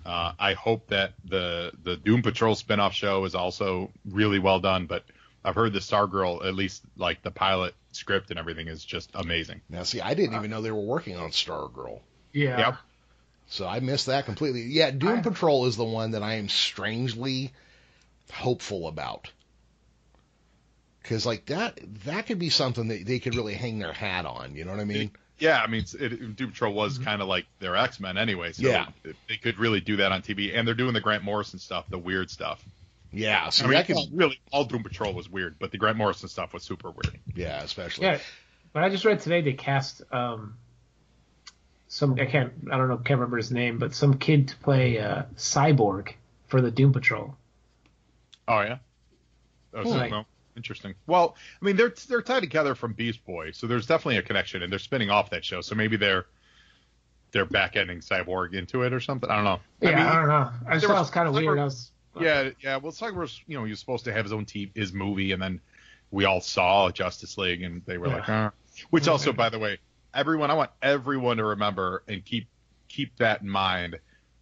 [0.05, 4.85] Uh, I hope that the the Doom Patrol spinoff show is also really well done,
[4.85, 5.03] but
[5.43, 9.61] I've heard the Stargirl, at least like the pilot script and everything, is just amazing.
[9.69, 11.99] Now, see, I didn't even know they were working on Stargirl.
[12.33, 12.59] Yeah.
[12.59, 12.75] Yep.
[13.47, 14.63] So I missed that completely.
[14.63, 17.51] Yeah, Doom I- Patrol is the one that I am strangely
[18.31, 19.31] hopeful about.
[21.03, 24.55] Cause like that, that could be something that they could really hang their hat on.
[24.55, 25.11] You know what I mean?
[25.39, 28.67] Yeah, I mean, it, Doom Patrol was kind of like their X Men anyway, so
[28.67, 28.87] Yeah.
[29.27, 30.57] they could really do that on TV.
[30.57, 32.63] And they're doing the Grant Morrison stuff, the weird stuff.
[33.11, 33.49] Yeah.
[33.49, 36.29] So I mean, that could, really, all Doom Patrol was weird, but the Grant Morrison
[36.29, 37.17] stuff was super weird.
[37.35, 38.05] yeah, especially.
[38.07, 38.19] Yeah.
[38.73, 40.55] But I just read today they cast um
[41.87, 44.99] some I can't I don't know can't remember his name, but some kid to play
[44.99, 46.13] uh, Cyborg
[46.47, 47.35] for the Doom Patrol.
[48.47, 48.77] Oh yeah.
[49.73, 50.11] Oh, so, Right.
[50.11, 50.25] well,
[50.59, 50.93] interesting.
[51.07, 54.61] Well, I mean, they're they're tied together from Beast Boy, so there's definitely a connection,
[54.61, 55.61] and they're spinning off that show.
[55.61, 56.25] So maybe they're
[57.31, 59.29] they're back ending Cyborg into it or something.
[59.29, 59.59] I don't know.
[59.81, 60.51] Yeah, I, I don't know.
[60.67, 61.57] I just thought it was- kind of weird.
[61.59, 62.75] I was Yeah, yeah.
[62.77, 65.41] Well, Cyborg's, you know, he was supposed to have his own team, his movie, and
[65.41, 65.61] then
[66.11, 68.15] we all saw Justice League, and they were Yeah.
[68.15, 68.49] like, uh.
[68.89, 69.77] which also, by the way,
[70.13, 72.47] everyone, I want everyone to remember and keep
[72.87, 73.99] keep that in mind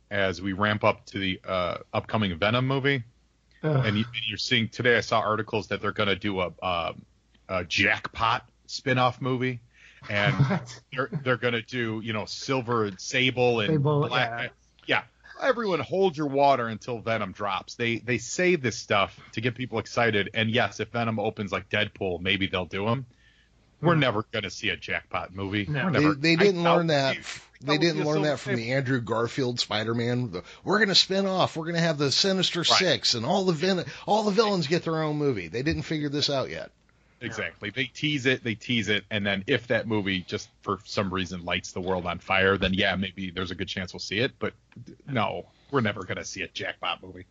[0.10, 3.04] as we ramp up to the uh, upcoming Venom movie.
[3.64, 3.86] Ugh.
[3.86, 6.52] And, you, and you're seeing today, I saw articles that they're going to do a,
[6.62, 7.02] um
[7.50, 9.62] a jackpot spin-off movie,
[10.10, 10.82] and What?
[10.94, 14.52] they're they're going to do, you know, Silver and Sable and Sable, Black.
[14.86, 15.02] yeah.
[15.42, 15.48] yeah.
[15.48, 17.76] Everyone hold your water until Venom drops.
[17.76, 20.30] They they say this stuff to get people excited.
[20.34, 23.06] And yes, if Venom opens like Deadpool, maybe they'll do them.
[23.80, 25.68] We're never going to see a jackpot movie.
[25.70, 25.92] No.
[25.92, 27.18] We're They, they didn't doubt learn that.
[27.18, 27.22] we-
[27.62, 30.32] They didn't learn see a that from Silver the Andrew Garfield Spider-Man.
[30.32, 31.56] The- We're going to spin off.
[31.58, 32.68] We're going to have the Sinister Right.
[32.68, 35.48] Six, and all the vin- all the villains get their own movie.
[35.48, 36.72] They didn't figure this out yet.
[37.20, 37.72] Exactly.
[37.72, 41.46] They tease it, they tease it, and then if that movie just for some reason
[41.46, 44.34] lights the world on fire, then yeah, maybe there's a good chance we'll see it.
[44.38, 44.54] But
[45.10, 47.26] no, we're never going to see a jackpot movie.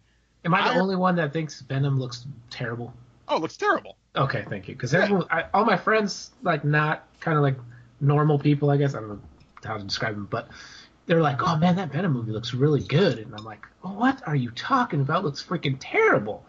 [0.44, 2.92] Am I the I- only one that thinks Venom looks terrible?
[3.28, 3.96] Oh, it looks terrible.
[4.16, 4.74] Okay, thank you.
[4.74, 5.04] Because Yeah.
[5.04, 7.56] everyone, all my friends, like not kind of like
[8.00, 8.94] normal people, I guess.
[8.96, 9.20] I don't know
[9.66, 10.48] how to describe them, but
[11.06, 14.22] they're like, "Oh man, that Venom movie looks really good," and I'm like, oh, "What
[14.26, 15.24] are you talking about?
[15.24, 16.44] Looks freaking terrible."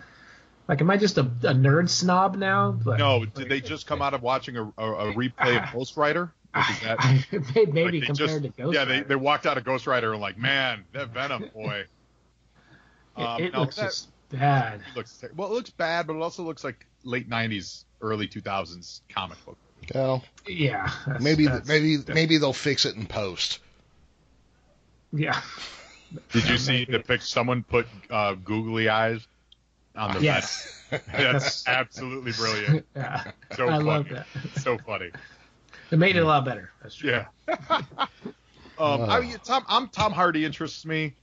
[0.67, 2.71] Like, am I just a, a nerd snob now?
[2.71, 5.95] But, No, did they just come out of watching a, a, a replay of Ghost
[5.95, 6.33] Rider?
[6.53, 7.25] Like, that,
[7.71, 9.07] maybe like, they compared just- to Ghost yeah, they, Rider.
[9.07, 11.85] they walked out of Ghost Rider and like, man, that Venom boy.
[13.17, 14.81] it, Um, it no, looks that- just bad.
[14.81, 15.47] it looks well.
[15.49, 19.57] It looks bad, but it also looks like late '90s, early 2000s comic book.
[19.93, 23.59] Well, Yeah, that's- maybe that's- maybe maybe they'll fix it in post.
[25.13, 25.41] yeah.
[26.31, 27.21] Did you see the pic?
[27.21, 29.27] Someone put uh, googly eyes
[29.95, 31.05] on the Yes, Venom.
[31.33, 32.85] That's absolutely brilliant.
[32.95, 33.31] yeah.
[33.57, 33.83] So I funny.
[33.83, 34.25] love that.
[34.61, 35.11] So funny.
[35.91, 36.71] It made it a lot better.
[36.81, 37.09] That's true.
[37.09, 37.25] Yeah.
[38.79, 41.13] um, I mean, Tom, I'm Tom Hardy interests me.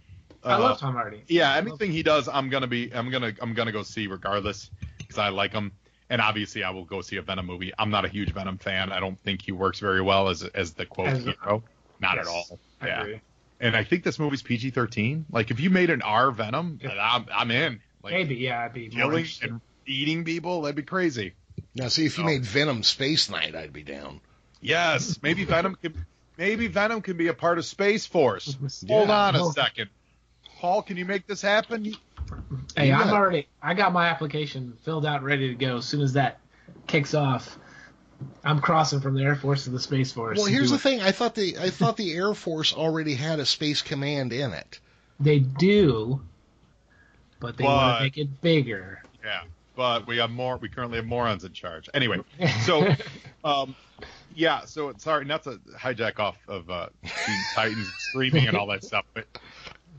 [0.42, 1.22] I Uh, love Tom Hardy.
[1.28, 5.16] Yeah, anything he does, I'm gonna be, I'm gonna, I'm gonna go see regardless because
[5.16, 5.72] I like him,
[6.10, 7.72] and obviously I will go see a Venom movie.
[7.78, 8.92] I'm not a huge Venom fan.
[8.92, 11.62] I don't think he works very well as as the quote As a- hero.
[12.00, 12.58] Not Yes, at all.
[12.80, 13.20] I yeah, agree.
[13.60, 15.24] and I think this movie's PG-13.
[15.30, 17.80] Like if you made an R Venom, I'm, I'm in.
[18.02, 19.50] Like Maybe, yeah, I'd be killing interested.
[19.50, 21.32] and eating people, that'd be crazy.
[21.74, 22.30] Now, see if you No.
[22.30, 24.20] made Venom Space Knight, I'd be down.
[24.60, 25.94] Yes, maybe Venom could,
[26.36, 28.56] maybe Venom can be a part of Space Force.
[28.88, 29.26] Hold Yeah.
[29.28, 29.50] on a No.
[29.52, 29.88] second.
[30.58, 31.94] Paul, can you make this happen?
[32.76, 33.48] Hey, I'm already.
[33.62, 35.78] I got my application filled out, ready to go.
[35.78, 36.40] As soon as that
[36.86, 37.58] kicks off,
[38.44, 40.38] I'm crossing from the Air Force to the Space Force.
[40.38, 41.00] Well, here's do the thing.
[41.00, 44.58] I thought the I thought the Air Force already had a space command in it.
[44.58, 44.80] it.
[45.20, 46.20] They do,
[47.40, 49.02] but they But- want to make it bigger.
[49.24, 49.42] Yeah,
[49.76, 50.56] but we have more.
[50.56, 51.88] We currently have morons in charge.
[51.94, 52.20] Anyway,
[52.62, 52.94] so
[53.44, 53.74] um,
[54.34, 54.64] yeah.
[54.64, 56.88] So sorry, not to hijack off of uh,
[57.54, 59.26] Titans screaming and all that stuff, but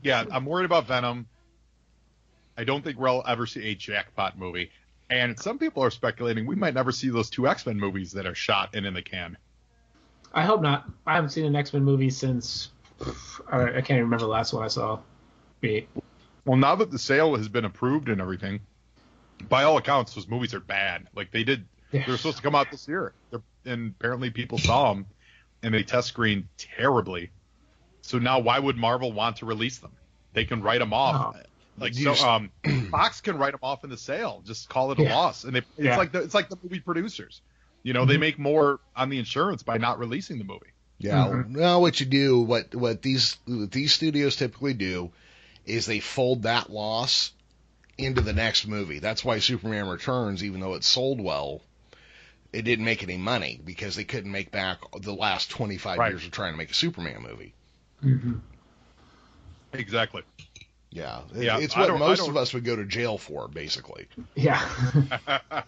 [0.02, 1.26] yeah, I'm worried about Venom.
[2.56, 4.70] I don't think we'll ever see a jackpot movie,
[5.10, 8.26] and some people are speculating we might never see those two X Men movies that
[8.26, 9.36] are shot and in the can.
[10.32, 10.88] I hope not.
[11.06, 12.70] I haven't seen an X Men movie since.
[13.50, 14.98] I I can't even remember the last one I saw.
[15.60, 15.86] Be-
[16.44, 18.60] Well, now that the sale has been approved and everything,
[19.48, 21.08] by all accounts, those movies are bad.
[21.14, 24.58] Like they did, they were supposed to come out this year, They're, and apparently people
[24.58, 25.06] saw them,
[25.62, 27.30] and they test screened terribly.
[28.02, 29.92] So now why would Marvel want to release them?
[30.32, 31.34] They can write them off.
[31.36, 31.40] Oh.
[31.78, 32.50] Like You so, just- um,
[32.90, 34.42] Fox can write them off in the sale.
[34.46, 35.14] Just call it a Yeah.
[35.14, 35.96] loss, and they, it's Yeah.
[35.96, 37.42] like the, it's like the movie producers.
[37.82, 38.20] You know, they Mhm.
[38.20, 40.72] make more on the insurance by not releasing the movie.
[40.98, 41.26] Yeah.
[41.26, 41.54] Mhm.
[41.56, 45.12] Well, what you do, what what these what these studios typically do,
[45.66, 47.32] is they fold that loss
[47.98, 48.98] into the next movie.
[48.98, 51.60] That's why Superman Returns, even though it sold well,
[52.52, 56.12] it didn't make any money because they couldn't make back the last 25 Right.
[56.12, 57.52] years of trying to make a Superman movie.
[58.02, 58.40] Mhm.
[59.74, 60.22] Exactly.
[60.96, 61.20] Yeah.
[61.34, 64.08] Yeah, It's what most of us would go to jail for, basically.
[64.34, 64.66] Yeah.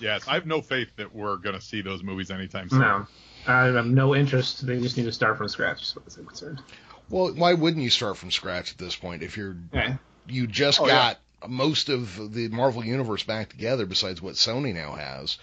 [0.00, 2.80] yes, I have no faith that we're gonna see those movies anytime soon.
[2.80, 3.06] no.
[3.46, 4.66] I have no interest.
[4.66, 6.60] They just need to start from scratch, as far as I'm concerned.
[7.08, 9.96] Well, why wouldn't you start from scratch at this point if you're Yeah.
[10.28, 11.14] you just Oh, yeah.
[11.42, 15.38] got most of the Marvel universe back together besides what Sony now has.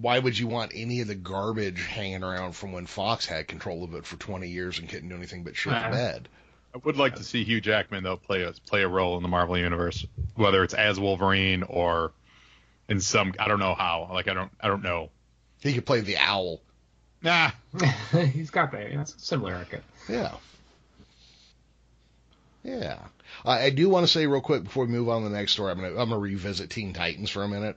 [0.00, 3.84] Why would you want any of the garbage hanging around from when Fox had control
[3.84, 5.90] of it for 20 years and couldn't do anything but shit the Uh-uh.
[5.90, 6.28] bed?
[6.74, 9.28] I would like to see Hugh Jackman though play a play a role in the
[9.28, 10.06] Marvel universe,
[10.36, 12.12] whether it's as Wolverine or
[12.88, 14.08] in some I don't know how.
[14.10, 15.10] Like I don't I don't know.
[15.60, 16.60] He could play the owl.
[17.22, 17.50] Nah.
[18.32, 18.90] He's got that.
[18.90, 19.82] Yeah, it's a similar haircut.
[20.08, 20.34] Yeah.
[22.64, 22.98] Yeah.
[23.44, 25.52] I, I do want to say real quick before we move on to the next
[25.52, 27.76] story, I'm gonna I'm gonna revisit Teen Titans for a minute.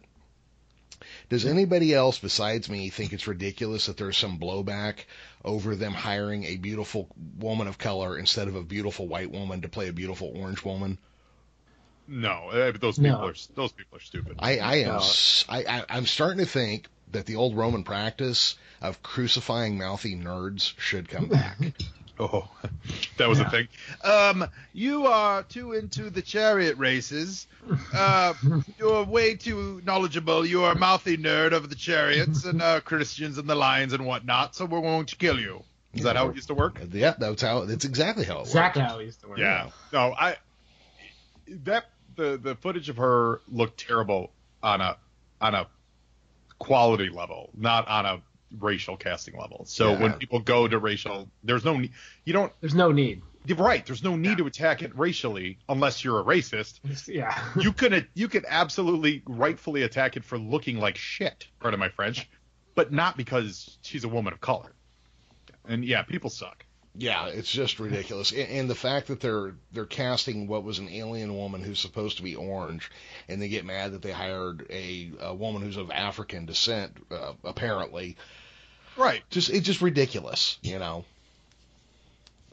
[1.29, 5.05] Does anybody else besides me think it's ridiculous that there's some blowback
[5.43, 7.07] over them hiring a beautiful
[7.39, 10.97] woman of color instead of a beautiful white woman to play a beautiful orange woman?
[12.07, 13.11] No, uh, those No.
[13.13, 14.35] people are those people are stupid.
[14.39, 14.95] I, I am No.
[14.97, 20.15] s- I, I I'm starting to think that the old Roman practice of crucifying mouthy
[20.15, 21.57] nerds should come back.
[22.19, 22.49] Oh,
[23.17, 23.47] that was Yeah.
[23.47, 23.67] a thing.
[24.03, 27.47] Um, you are too into the chariot races.
[27.93, 28.33] Uh,
[28.77, 30.45] you're way too knowledgeable.
[30.45, 34.05] You are a mouthy nerd of the chariots and uh, Christians and the lions and
[34.05, 34.55] whatnot.
[34.55, 35.63] So we're going to kill you.
[35.93, 36.79] Is that how it used to work?
[36.91, 37.63] yeah, that's how.
[37.65, 38.91] That's exactly how it Exactly works.
[38.91, 39.39] how he used to work.
[39.39, 39.69] Yeah.
[39.93, 40.35] No, I
[41.47, 44.97] that the the footage of her looked terrible on a
[45.39, 45.67] on a
[46.59, 48.21] quality level, not on a
[48.59, 49.65] racial casting level.
[49.65, 50.01] So Yeah.
[50.01, 51.79] when people go to racial, there's no
[52.23, 53.21] you don't There's no need.
[53.57, 53.85] right.
[53.85, 56.79] There's no need to attack it racially unless you're a racist.
[57.07, 57.37] Yeah.
[57.61, 61.47] You could you could absolutely rightfully attack it for looking like shit.
[61.59, 62.29] Pardon my French,
[62.75, 64.71] but not because she's a woman of color.
[65.67, 66.65] And yeah, people suck.
[66.97, 68.31] Yeah, it's just ridiculous.
[68.31, 72.17] And, and the fact that they're they're casting what was an alien woman who's supposed
[72.17, 72.89] to be orange,
[73.27, 77.33] and they get mad that they hired a, a woman who's of African descent, uh,
[77.43, 78.15] apparently.
[78.97, 79.21] Right.
[79.29, 81.05] Just it's just ridiculous, you know.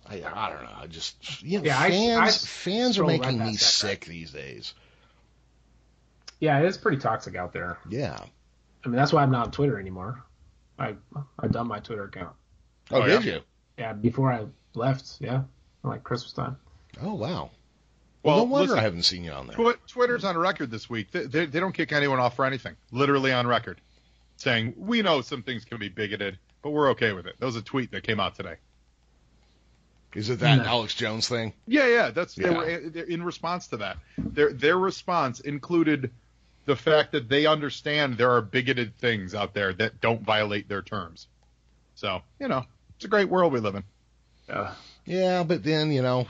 [0.09, 0.71] I, I don't know.
[0.83, 4.05] I just you know, Yeah, fans I fans are scroll right making me that sick
[4.05, 4.75] these days.
[6.41, 7.79] Yeah, it is pretty toxic out there.
[7.89, 8.19] Yeah.
[8.85, 10.23] I mean, that's why I'm not on Twitter anymore.
[10.79, 10.97] I
[11.39, 12.35] I done my Twitter account.
[12.91, 13.35] Oh, Oh, did yeah?
[13.35, 13.41] you?
[13.79, 15.17] Yeah, before I left.
[15.21, 15.43] Yeah,
[15.85, 16.57] like Christmas time.
[17.01, 17.51] Oh wow.
[18.25, 19.57] Well, Well, no wonder listen, I haven't seen you on there.
[19.87, 21.11] Twitter's on record this week.
[21.11, 22.77] They, they, they don't kick anyone off for anything.
[22.93, 23.81] Literally on record,
[24.37, 27.37] saying we know some things can be bigoted, but we're okay with it.
[27.39, 28.57] That was a tweet that came out today.
[30.15, 30.65] Is it that No.
[30.65, 31.55] Alex Jones thing?
[31.67, 32.11] Yeah, yeah.
[32.11, 32.51] That's they Yeah.
[32.59, 33.97] were in response to that.
[34.19, 36.11] Their their response included
[36.67, 40.83] the fact that they understand there are bigoted things out there that don't violate their
[40.83, 41.29] terms.
[41.95, 42.65] So you know,
[42.97, 43.85] it's a great world we live in.
[44.49, 44.75] Uh,
[45.07, 46.27] Yeah, but then you know,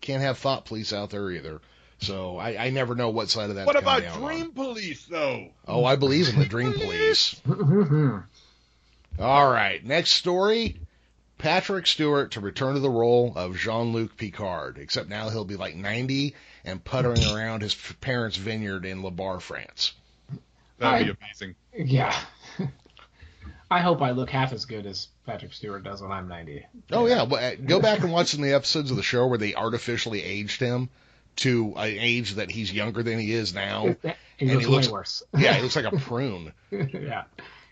[0.00, 1.60] can't have thought police out there either.
[2.00, 3.66] So I, I never know what side of that.
[3.66, 4.52] what about down Dream on.
[4.52, 5.48] Police though?
[5.66, 7.40] Oh, I believe in the Dream Police.
[9.18, 10.76] All right, next story.
[11.38, 15.76] Patrick Stewart to return to the role of Jean-Luc Picard, except now he'll be like
[15.76, 16.34] 90
[16.64, 19.92] and puttering around his parents' vineyard in La Barre, France.
[20.78, 21.54] That'd be I- amazing.
[21.76, 22.16] yeah.
[23.70, 26.64] I hope I look half as good as Patrick Stewart does when I'm 90.
[26.90, 29.26] Oh yeah, well, uh, go back and watch some of the episodes of the show
[29.26, 30.88] where they artificially aged him
[31.38, 33.96] to an age that he's younger than he is now.
[34.36, 35.22] He And looks he looks- way worse.
[35.38, 36.52] Yeah, he looks like a prune.
[36.70, 37.24] yeah.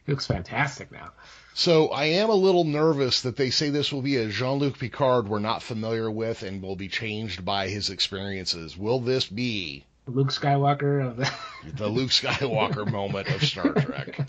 [0.05, 1.11] He looks fantastic now.
[1.55, 5.27] So I am a little nervous that they say this will be a Jean-Luc Picard
[5.27, 8.77] we're not familiar with and will be changed by his experiences.
[8.77, 11.33] Will this be Luke Skywalker of the
[11.75, 14.21] the Luke Skywalker moment of Star Trek?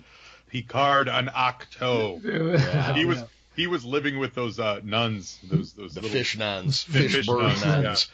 [0.49, 2.21] Picard and Ahch-To.
[2.23, 2.93] Yeah.
[2.93, 3.23] He was
[3.55, 7.27] he was living with those uh, nuns, those those The little, fish nuns, fish, fish
[7.27, 8.07] bird nuns, nuns.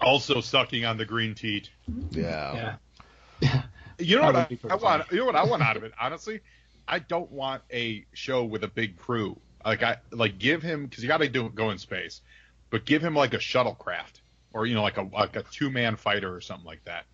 [0.00, 1.70] Also sucking on the green teat.
[2.10, 2.76] Yeah.
[3.40, 3.62] yeah.
[4.00, 5.12] You know That what I, I want?
[5.12, 5.92] You know what I want out of it?
[6.00, 6.40] Honestly,
[6.88, 9.38] I don't want a show with a big crew.
[9.64, 12.22] Like I like give him because you got to do go in space,
[12.70, 14.20] but give him like a shuttlecraft
[14.52, 17.04] or you know like a like a two man fighter or something like that.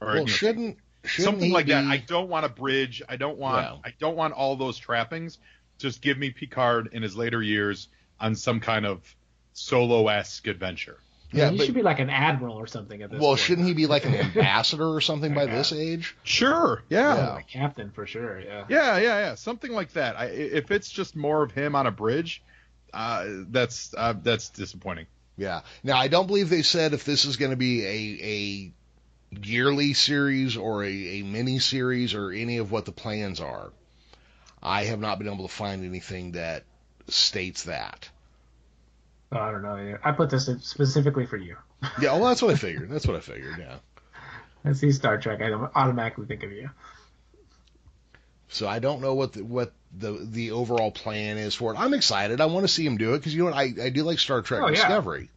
[0.00, 1.84] Or Well, you know, shouldn't shouldn't something he like that.
[1.84, 3.02] I don't want a bridge.
[3.08, 3.78] I don't want Yeah.
[3.84, 5.38] I don't want all those trappings.
[5.78, 7.88] Just give me Picard in his later years
[8.20, 9.14] on some kind of
[9.52, 10.98] solo esque adventure.
[11.32, 13.40] Yeah, he but should be like an admiral or something at this well, point.
[13.40, 16.16] shouldn't he be like an ambassador or something by this age?
[16.22, 16.82] Sure.
[16.88, 17.38] Yeah.
[17.38, 18.40] A captain for sure.
[18.40, 18.64] Yeah.
[18.68, 20.16] Yeah, yeah, yeah, something like that.
[20.16, 22.42] I, if it's just more of him on a bridge,
[22.94, 25.06] uh, that's uh, that's disappointing.
[25.36, 25.62] Yeah.
[25.82, 28.72] Now I don't believe they said if this is going to be a a
[29.44, 33.72] yearly series or a, a mini series or any of what the plans are.
[34.62, 36.64] I have not been able to find anything that
[37.08, 38.08] states that.
[39.32, 39.98] Oh, I don't know.
[40.04, 41.56] I put this in specifically for you.
[42.00, 42.90] Yeah, well, that's what I figured.
[42.90, 43.56] That's what I figured.
[43.58, 43.76] Yeah.
[44.64, 45.40] I see Star Trek.
[45.42, 46.70] I automatically think of you.
[48.48, 51.78] So I don't know what the, what the the overall plan is for it.
[51.78, 52.40] I'm excited.
[52.40, 54.18] I want to see him do it because you know what I, I do like
[54.18, 54.74] Star Trek Oh, yeah.
[54.74, 55.30] Discovery.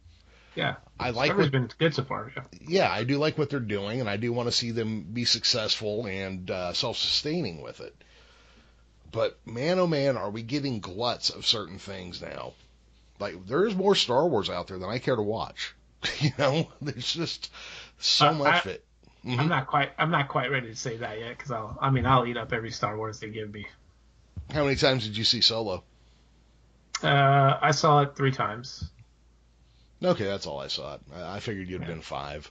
[0.54, 0.76] Yeah.
[0.98, 2.32] I like Discovery's what been good so far.
[2.34, 2.42] Yeah.
[2.66, 5.24] yeah I do like what they're doing and I do want to see them be
[5.24, 7.94] successful and uh, self sustaining with it.
[9.12, 12.54] But man, oh man, are we getting gluts of certain things now?
[13.20, 15.74] Like there is more Star Wars out there than I care to watch.
[16.18, 17.52] you know, there's just
[17.98, 18.84] so Uh, much I- of it.
[19.24, 19.38] Mhm.
[19.38, 19.90] I'm not quite.
[19.98, 21.76] I'm not quite ready to say that yet because I'll.
[21.78, 23.66] I mean, I'll eat up every Star Wars they give me.
[24.50, 25.84] How many times did you see Solo?
[27.02, 28.88] Uh, I saw it three times.
[30.02, 30.96] Okay, that's all I saw.
[31.14, 32.50] I, I figured you'd have been five,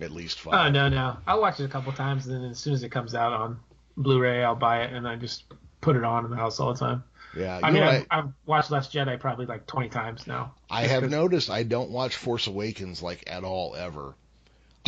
[0.00, 0.72] at least Oh five.
[0.72, 1.18] no, no.
[1.26, 3.60] I'll watch it a couple times, and then as soon as it comes out on
[3.98, 5.44] Blu-ray, I'll buy it and I just
[5.82, 7.04] put it on in the house all the time.
[7.36, 10.54] Yeah, I mean, know, I've, I've watched Last Jedi probably like 20 times now.
[10.70, 14.14] I have noticed I don't watch Force Awakens like at all ever.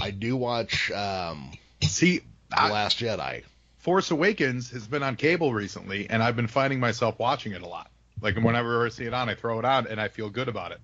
[0.01, 2.19] I do watch um, See,
[2.51, 3.43] The I- Last Jedi.
[3.79, 7.69] Force Awakens has been on cable recently, and I've been finding myself watching it a
[7.69, 7.89] lot.
[8.21, 10.73] Like whenever I see it on, I throw it on, and I feel good about
[10.73, 10.81] it.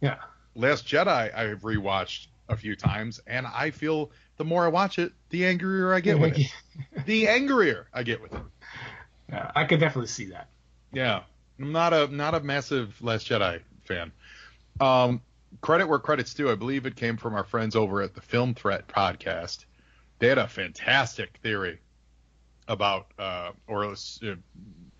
[0.00, 0.16] Yeah.
[0.54, 5.12] Last Jedi, I've rewatched a few times, and I feel the more I watch it,
[5.28, 6.46] the angrier I get with it.
[7.04, 8.42] the angrier I get with it.
[9.28, 10.48] Yeah, I could definitely see that.
[10.92, 11.22] Yeah,
[11.58, 14.12] I'm not a not a massive Last Jedi fan.
[14.80, 15.20] Um,
[15.60, 16.50] credit where credit's due.
[16.50, 19.64] I believe it came from our friends over at the Film Threat podcast.
[20.18, 21.78] They had a fantastic theory
[22.68, 23.94] about uh, or uh,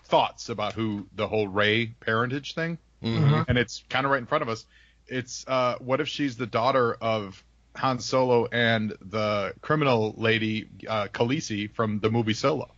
[0.04, 3.44] thoughts about who the whole Rey parentage thing, Mhm.
[3.48, 4.64] and it's kind of right in front of us.
[5.08, 7.42] It's uh, what if she's the daughter of
[7.76, 12.70] Han Solo and the criminal lady uh, Khaleesi from the movie Solo?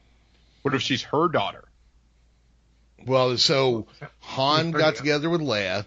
[0.63, 1.65] What if she's her daughter?
[3.07, 3.87] Well, so
[4.21, 4.97] Han got good.
[4.99, 5.85] together with Leia,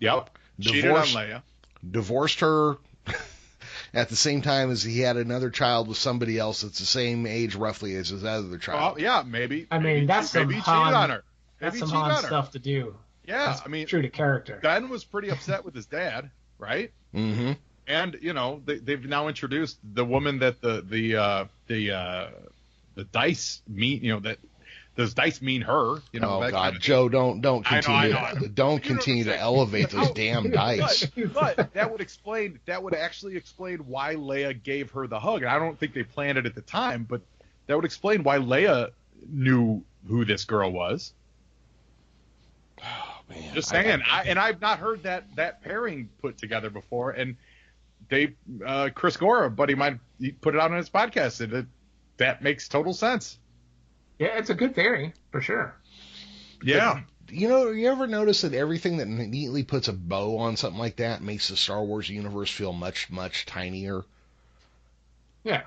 [0.00, 0.30] Yep.
[0.60, 1.42] Cheated on Divorced- Leia.
[1.88, 2.76] divorced her
[3.94, 7.26] at the same time as he had another child with somebody else that's the same
[7.26, 9.00] age roughly as his other Well, child.
[9.00, 9.66] yeah, maybe.
[9.70, 11.24] I mean, maybe, that's maybe some he Han- on her.
[11.60, 12.26] That's Maybe some Han on her.
[12.26, 12.94] stuff to do.
[13.26, 14.58] Yeah, That's I mean, true to character.
[14.62, 16.92] Ben was pretty upset with his dad, right?
[17.14, 17.52] Mm-hmm.
[17.86, 22.26] And you know, they, they've now introduced the woman that the the uh, the uh,
[22.94, 24.38] the dice mean, you know, that
[24.98, 25.98] those dice mean her.
[26.12, 28.18] You know, oh that God, kind of- Joe, don't don't I know, I continue know,
[28.18, 28.48] I know.
[28.48, 31.06] don't You continue to elevate those damn dice.
[31.06, 35.42] But, but that would explain that would actually explain why Leia gave her the hug.
[35.42, 37.20] And I don't think they planned it at the time, but
[37.68, 38.90] that would explain why Leia
[39.30, 41.12] knew who this girl was.
[42.82, 47.12] Oh, Man, Just saying, I, and I've not heard that that pairing put together before.
[47.12, 47.36] And
[48.08, 48.34] they,
[48.66, 51.66] uh, Chris Gore, a buddy, might he put it out on his podcast, and it,
[52.16, 53.38] that makes total sense.
[54.18, 55.74] Yeah, it's a good theory for sure.
[56.62, 60.78] Yeah, you know, you ever notice that everything that neatly puts a bow on something
[60.80, 64.04] like that makes the Star Wars universe feel much, much tinier?
[65.44, 65.62] Yeah.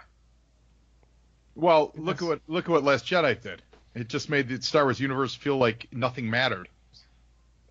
[1.55, 3.61] Well, look That's- at what look at what Last Jedi did.
[3.93, 6.67] It just made the Star Wars universe feel like nothing mattered.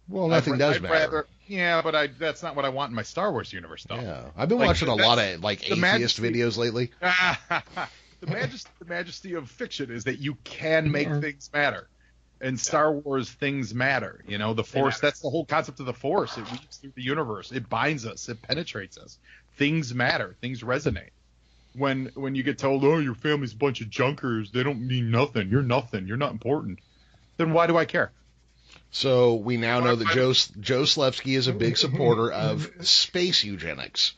[0.09, 0.95] Well, nothing I'd, does I'd matter.
[0.95, 3.97] Rather, yeah, but I that's not what I want in my Star Wars universe, though.
[3.97, 6.91] Yeah, I've been Like, watching a lot of like the atheist majesty- videos lately.
[8.21, 11.21] the majesty the majesty of fiction is that you can make Yeah.
[11.21, 11.89] things matter.
[12.43, 14.25] And Star Wars, things matter.
[14.27, 14.99] You know, the Force.
[14.99, 16.39] That's the whole concept of the Force.
[16.39, 17.53] It weaves through the universe.
[17.53, 18.29] It binds us.
[18.31, 19.19] It penetrates us.
[19.57, 20.37] Things matter.
[20.41, 21.11] Things resonate.
[21.75, 24.51] When when you get told, "Oh, your family's a bunch of junkers.
[24.53, 25.51] They don't mean nothing.
[25.51, 26.07] You're nothing.
[26.07, 26.79] You're not important."
[27.37, 28.11] Then why do I care?
[28.93, 34.15] So we now know that Joe Joe Slevsky is a big supporter of space eugenics.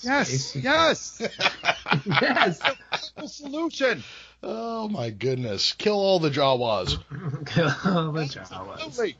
[0.00, 1.22] Yes, yes.
[2.06, 2.60] yes.
[2.98, 4.02] Simple solution.
[4.42, 5.74] Oh my goodness!
[5.74, 6.98] Kill all the Jawas.
[7.46, 9.14] Kill the Jawas.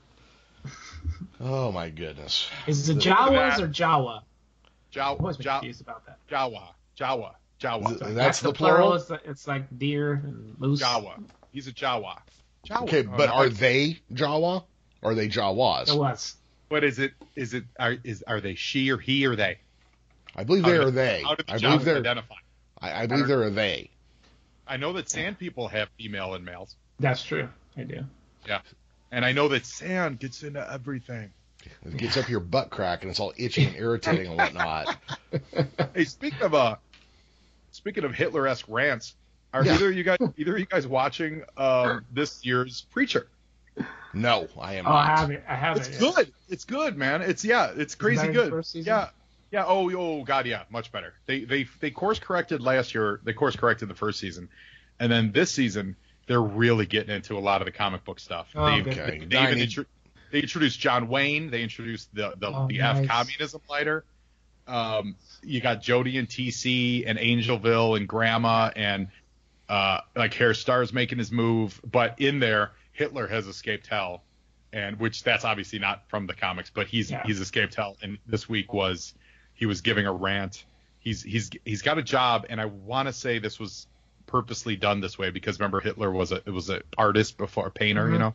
[1.40, 2.48] Oh my goodness!
[2.66, 4.22] Is it Jawas or Jawa?
[4.96, 6.18] I'm always Jawa, Jawa, confused about that.
[6.28, 7.98] Jawa, Jawa, Jawa.
[8.00, 8.76] Th- That's the plural?
[8.78, 8.94] plural.
[8.94, 10.82] It's, like- it's like deer and moose.
[10.82, 11.22] Jawa.
[11.52, 12.18] He's a Jawa.
[12.68, 12.82] Jawa.
[12.82, 14.64] Okay, Oh, but no, are they Jawa?
[15.02, 15.88] Or are they Jawas?
[15.88, 16.36] It was.
[16.68, 17.12] What is it?
[17.36, 19.58] Is it are is are they she or he or they?
[20.36, 21.22] I believe they do- are they.
[21.22, 21.96] How do the I believe they're.
[21.98, 22.34] identify?
[22.80, 23.90] I, I believe they're a they.
[24.66, 26.76] I know that sand people have female and males.
[27.00, 27.48] That's true.
[27.76, 28.04] I do.
[28.46, 28.60] Yeah,
[29.10, 31.30] and I know that sand gets into everything.
[31.84, 34.96] It gets up your butt crack and it's all itchy and irritating and whatnot.
[35.94, 36.76] Hey, speaking of uh,
[37.72, 39.14] speaking of Hitler-esque rants,
[39.52, 39.74] are Yeah.
[39.74, 43.26] either of you guys either of you guys watching um, this year's Preacher?
[44.12, 45.06] No, I am Oh, not.
[45.08, 45.42] I haven't.
[45.48, 45.86] I haven't.
[45.88, 46.14] It's yet.
[46.14, 46.32] good.
[46.48, 47.22] It's good, man.
[47.22, 48.64] It's yeah, it's crazy good.
[48.74, 49.08] Yeah.
[49.52, 49.64] Yeah.
[49.66, 51.14] Oh, oh, God, yeah, much better.
[51.26, 53.20] They they they course corrected last year.
[53.24, 54.48] They course corrected the first season,
[54.98, 55.96] and then this season
[56.26, 58.48] they're really getting into a lot of the comic book stuff.
[58.54, 58.90] Oh, they.
[58.90, 59.24] Okay.
[59.26, 59.84] they I even intro-
[60.32, 61.50] they introduced John Wayne.
[61.50, 63.04] They introduced the the, Oh, the nice.
[63.04, 64.04] F communism lighter.
[64.66, 69.08] Um, you got Jody and TC and Angelville and Grandma and
[69.68, 74.22] uh, like Herr Starr's making his move, but in there Hitler has escaped hell,
[74.74, 77.22] and which that's obviously not from the comics, but he's Yeah.
[77.24, 77.96] he's escaped hell.
[78.02, 79.14] And this week was
[79.54, 80.64] he was giving a rant.
[80.98, 83.86] He's he's he's got a job, and I want to say this was
[84.26, 87.70] purposely done this way because remember Hitler was a it was an artist before a
[87.70, 88.18] painter, you Mhm.
[88.20, 88.34] know.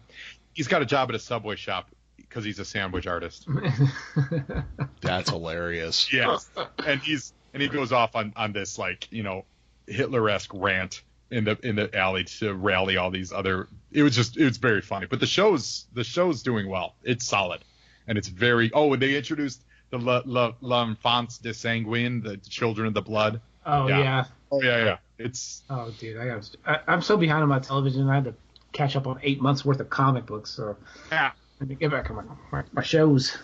[0.53, 3.47] He's got a job at a subway shop because he's a sandwich artist.
[5.01, 6.09] That's hilarious.
[6.11, 6.49] Yes,
[6.85, 9.45] and he's and he goes off on on this like you know
[9.87, 13.67] Hitler-esque rant in the in the alley to rally all these other.
[13.95, 15.07] It was just it was very funny.
[15.07, 16.95] But the show's the show's doing well.
[17.03, 17.61] It's solid,
[18.07, 18.71] and it's very.
[18.73, 23.39] Oh, and they introduced the La, La, L'Enfance de Sanguine, the children of the blood.
[23.65, 23.99] oh Yeah.
[23.99, 24.25] yeah.
[24.51, 24.97] Oh yeah, yeah.
[25.17, 26.49] It's Oh dude, I got.
[26.65, 28.09] I, I'm so behind on my television.
[28.09, 28.33] I had to
[28.73, 30.51] catch up on eight months worth of comic books.
[30.51, 30.75] So
[31.11, 31.31] yeah.
[31.59, 33.37] let me get back on my my, my shows.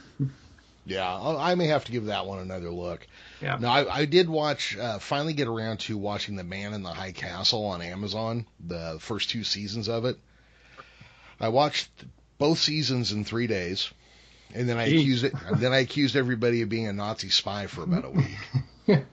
[0.83, 3.07] Yeah, I'll- may have to give that one another look.
[3.41, 3.57] Yeah.
[3.59, 6.89] No, I, I did watch, uh, finally get around to watching The Man in the
[6.89, 10.17] High Castle on Amazon, the first two seasons of it.
[11.41, 11.89] I watched
[12.37, 13.91] both seasons in three days,
[14.53, 15.01] and then I Gee.
[15.01, 18.09] accused it, and then I accused everybody of being a Nazi spy for about a
[18.09, 18.37] week.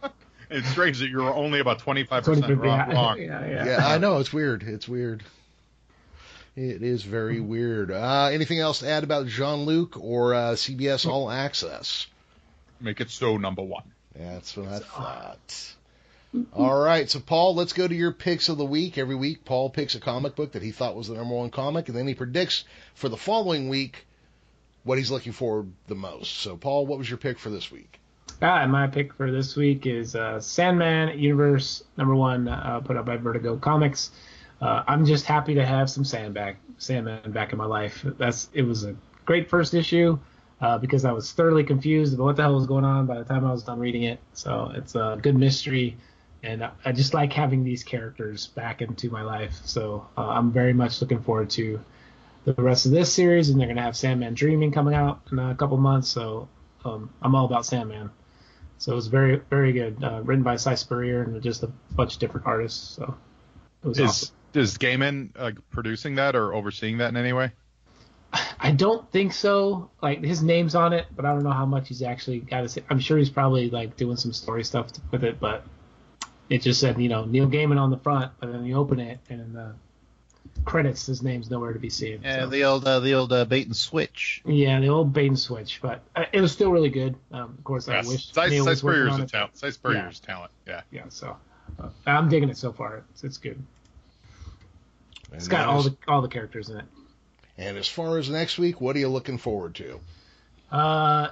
[0.54, 2.78] It's strange that you're only about 25 percent wrong.
[2.78, 3.18] Yeah, wrong.
[3.18, 3.66] yeah, yeah.
[3.66, 4.62] yeah, I know it's weird.
[4.62, 5.24] It's weird.
[6.54, 7.90] It is very weird.
[7.90, 12.06] Uh, anything else to add about Jean Luc or uh, CBS All Access?
[12.80, 13.82] Make it so number one.
[14.14, 15.74] That's what I thought.
[16.52, 18.98] All right, so Paul, let's go to your picks of the week.
[18.98, 21.88] Every week, Paul picks a comic book that he thought was the number one comic,
[21.88, 22.64] and then he predicts
[22.94, 24.06] for the following week
[24.82, 26.38] what he's looking for the most.
[26.38, 28.00] So, Paul, what was your pick for this week?
[28.42, 33.06] Ah, my pick for this week is uh, Sandman Universe number one, uh, put out
[33.06, 34.10] by Vertigo Comics.
[34.60, 38.04] Uh, I'm just happy to have some Sand back, Sandman back in my life.
[38.18, 40.18] That's it was a great first issue
[40.60, 43.24] uh, because I was thoroughly confused about what the hell was going on by the
[43.24, 44.18] time I was done reading it.
[44.32, 45.96] So it's a good mystery,
[46.44, 49.58] and I, just like having these characters back into my life.
[49.64, 51.80] So uh, I'm very much looking forward to
[52.44, 55.54] the rest of this series, and they're gonna have Sandman Dreaming coming out in a
[55.54, 56.08] couple months.
[56.08, 56.48] So
[56.84, 58.10] um, I'm all about Sandman.
[58.78, 60.02] So it was very, very good.
[60.04, 62.96] Uh, written by Si Spurrier and just a bunch of different artists.
[62.96, 63.16] So
[63.82, 64.36] it was Is awesome.
[64.54, 67.52] is Gaiman uh, producing that or overseeing that in any way?
[68.58, 69.90] I don't think so.
[70.02, 72.68] Like his name's on it, but I don't know how much he's actually got to
[72.68, 72.82] say.
[72.90, 75.64] I'm sure he's probably like doing some story stuff with it, but
[76.50, 79.18] it just said you know Neil Gaiman on the front, but then you open it
[79.30, 79.72] and in the
[80.64, 82.20] credits his name's nowhere to be seen.
[82.22, 82.46] Yeah, so.
[82.48, 84.42] the old uh, the old uh, bait and switch.
[84.46, 87.16] yeah, the old bait and switch, but uh, it was still really good.
[87.32, 88.06] Um, of course, Yes.
[88.06, 89.28] I wish Si, Neil Si was working Spurrier's on it.
[89.30, 89.56] talent.
[89.58, 90.52] Si Spurrier's talent.
[90.66, 90.82] Yeah.
[90.90, 91.36] Yeah, so
[91.82, 93.04] uh, I'm digging it so far.
[93.10, 93.56] It's, it's good.
[95.30, 96.84] And It's got then all as- the all the characters in it.
[97.56, 100.00] And as far as next week, what are you looking forward to?
[100.72, 101.28] Uh,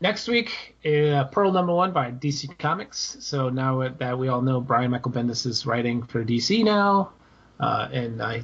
[0.00, 3.16] next week, uh, Pearl number one by DC Comics.
[3.20, 7.12] So now that we all know Brian Michael Bendis is writing for DC now,
[7.60, 8.38] uh, and uh,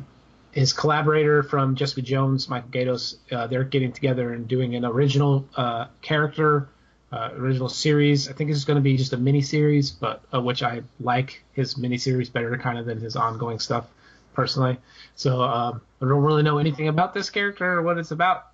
[0.52, 5.48] his collaborator from Jessica Jones, Michael Gaydos, uh, they're getting together and doing an original
[5.56, 6.68] uh, character,
[7.12, 8.28] uh, original series.
[8.28, 11.42] I think it's going to be just a mini series, but uh, which I like
[11.52, 13.86] his mini series better kind of than his ongoing stuff
[14.34, 14.78] personally.
[15.14, 18.49] So um, I don't really know anything about this character or what it's about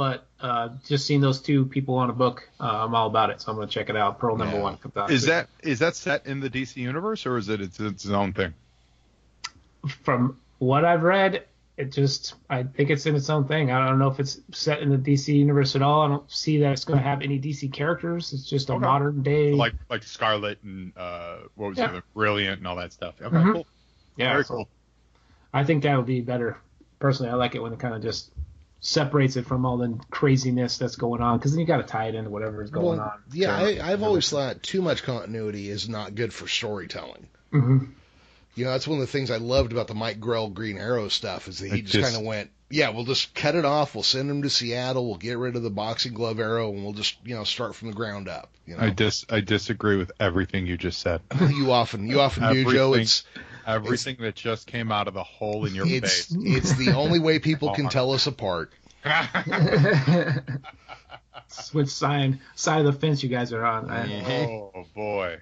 [0.00, 3.42] but uh, just seeing those two people on a book, uh, I'm all about it.
[3.42, 4.18] So I'm gonna check it out.
[4.18, 4.62] Pearl number Yeah.
[4.62, 5.10] one comes out.
[5.10, 8.32] Is that is that set in the DC universe or is it its, its own
[8.32, 8.54] thing?
[10.02, 11.44] from what I've read?
[11.76, 13.70] It just I think it's in its own thing.
[13.72, 16.00] I don't know if it's set in the DC universe at all.
[16.00, 18.32] I don't see that it's gonna have any DC characters.
[18.32, 18.86] It's just a Okay.
[18.86, 19.52] modern day.
[19.52, 21.88] Like like Scarlet and uh, what was Yeah.
[21.88, 23.16] the other Brilliant and all that stuff.
[23.20, 23.52] Okay, Mhm.
[23.52, 23.66] cool.
[24.16, 24.68] yeah, Very so cool.
[25.52, 26.56] I think that would be better.
[27.00, 28.32] Personally, I like it when it kind of just
[28.80, 32.06] separates it from all the craziness that's going on because then you got to tie
[32.08, 33.22] it into whatever is going Well, on.
[33.32, 37.26] yeah, I, I've always thought too much continuity is not good for storytelling.
[37.50, 37.78] hmm
[38.54, 41.08] You know, that's one of the things I loved about the Mike Grell Green Arrow
[41.08, 43.64] stuff is that he It just, just- kind of went, yeah, we'll just cut it
[43.64, 43.94] off.
[43.96, 45.04] We'll send him to Seattle.
[45.08, 47.88] We'll get rid of the boxing glove arrow, and we'll just you know start from
[47.88, 48.48] the ground up.
[48.64, 51.20] You know, I dis I disagree with everything you just said.
[51.50, 52.94] you often you often do, Joe.
[52.94, 53.24] It's
[53.74, 56.36] Everything that just came out of the hole in your It's face.
[56.40, 58.72] it's the only way people can tell us apart.
[61.72, 63.90] Which side side of the fence you guys are on?
[63.90, 65.38] I- oh boy.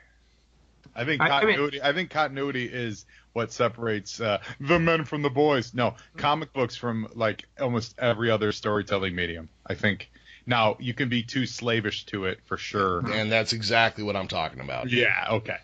[0.94, 1.82] I think I- I mean- continuity.
[1.82, 5.74] I, think continuity is what separates uh, the men from the boys.
[5.74, 9.48] No, comic books from like almost every other storytelling medium.
[9.66, 10.10] I think.
[10.46, 13.00] Now you can be too slavish to it for sure.
[13.12, 14.90] And that's exactly what I'm talking about.
[14.90, 15.26] Yeah.
[15.32, 15.58] Okay.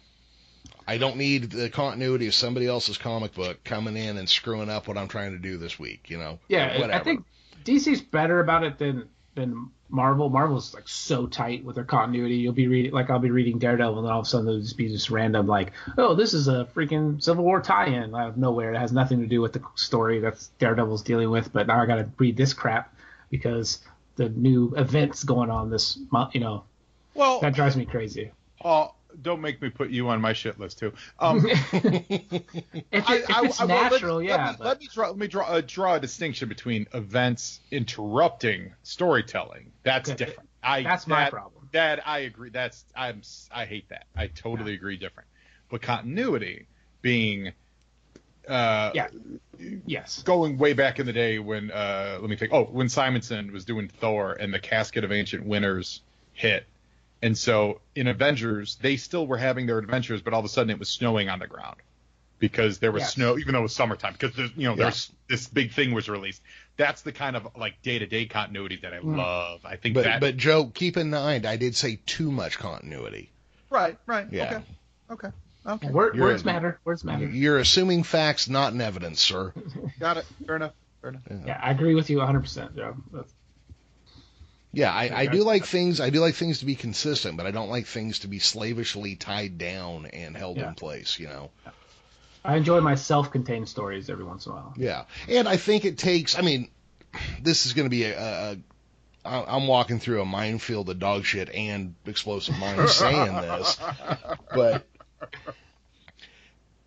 [0.86, 4.86] I don't need the continuity of somebody else's comic book coming in and screwing up
[4.86, 6.38] what I'm trying to do this week, you know.
[6.48, 6.92] Yeah, Whatever.
[6.92, 7.24] I think
[7.64, 10.28] DC's better about it than than Marvel.
[10.28, 12.36] Marvel's like so tight with their continuity.
[12.36, 14.60] You'll be reading like I'll be reading Daredevil, and then all of a sudden there'll
[14.60, 18.36] just be this random like, oh, this is a freaking Civil War tie-in out of
[18.36, 18.74] nowhere.
[18.74, 21.86] It has nothing to do with the story that's Daredevil's dealing with, but now I
[21.86, 22.94] got to read this crap
[23.30, 23.78] because
[24.16, 26.34] the new events going on this month.
[26.34, 26.64] You know,
[27.14, 28.30] Well, that drives me crazy.
[28.62, 28.88] uh,
[29.22, 30.92] don't make me put you on my shit list too.
[31.18, 34.50] Um, If, it, if it's well, let- natural, let, yeah.
[34.50, 35.08] me, but- let me draw.
[35.08, 39.72] Let me draw, uh, draw a distinction between events interrupting storytelling.
[39.82, 40.48] That's Okay, different.
[40.62, 41.68] I that's my that- problem.
[41.72, 42.50] That I agree.
[42.50, 44.06] That's I'm I hate that.
[44.16, 44.96] I totally agree.
[44.96, 45.28] Different,
[45.70, 46.66] but continuity
[47.02, 47.52] being.
[48.48, 49.08] Uh, Yeah.
[49.86, 50.22] yes.
[50.22, 52.52] Going way back in the day when, uh, let me think.
[52.52, 56.02] Oh, when Simonson was doing Thor and the Casket of Ancient Winters
[56.34, 56.66] hit,
[57.24, 60.70] and so in Avengers they still were having their adventures, but all of a sudden
[60.70, 61.76] it was snowing on the ground
[62.38, 63.14] because there was Yes.
[63.14, 64.12] snow, even though it was summertime.
[64.12, 64.84] Because there's, you know, Yeah.
[64.84, 66.42] there's this big thing was released.
[66.76, 69.16] That's the kind of like day to day continuity that I Mm.
[69.16, 69.60] love.
[69.64, 70.20] I think But that.
[70.20, 73.30] but Joe, keep in mind I did say too much continuity.
[73.70, 74.26] right, right.
[74.30, 74.44] Yeah.
[74.44, 74.64] Okay.
[75.10, 75.28] Okay.
[75.66, 75.90] Okay.
[75.90, 76.78] Word, words in- matter.
[76.84, 77.26] Words matter.
[77.26, 79.52] You're assuming facts, not in evidence, sir.
[79.98, 80.26] Got it.
[80.46, 80.74] Fair enough.
[81.00, 81.22] Fair enough.
[81.46, 82.96] Yeah, I agree with you 100%, Joe.
[83.12, 83.32] That's-
[84.74, 86.00] Yeah, I, I do like things.
[86.00, 89.16] I do like things to be consistent, but I don't like things to be slavishly
[89.16, 90.68] tied down and held Yeah.
[90.68, 91.18] in place.
[91.18, 91.50] You know.
[92.44, 94.74] I enjoy my self-contained stories every once in a while.
[94.76, 96.38] Yeah, and I think it takes.
[96.38, 96.68] I mean,
[97.40, 98.18] this is going to be a.
[98.18, 98.56] a
[99.26, 103.78] I- I'm walking through a minefield of dog shit and explosive mines saying this,
[104.54, 104.86] but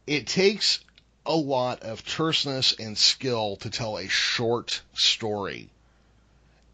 [0.05, 0.79] it takes
[1.25, 5.69] a lot of terseness and skill to tell a short story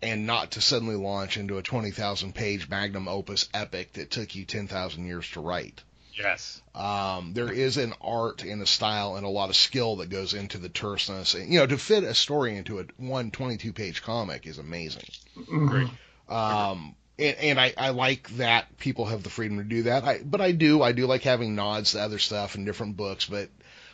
[0.03, 4.45] and not to suddenly launch into a 20,000 page magnum opus epic that took you
[4.45, 5.81] 10,000 years to write.
[6.13, 6.61] Yes.
[6.75, 10.33] Um, there is an art and a style and a lot of skill that goes
[10.33, 11.33] into the terseness.
[11.33, 15.05] And, you know, to fit a story into a one 22 page comic is amazing.
[15.45, 15.87] Great.
[16.29, 20.03] Um, and, and I, I like that people have the freedom to do that.
[20.03, 23.25] I, but I do, I do like having nods to other stuff in different books.
[23.25, 23.49] But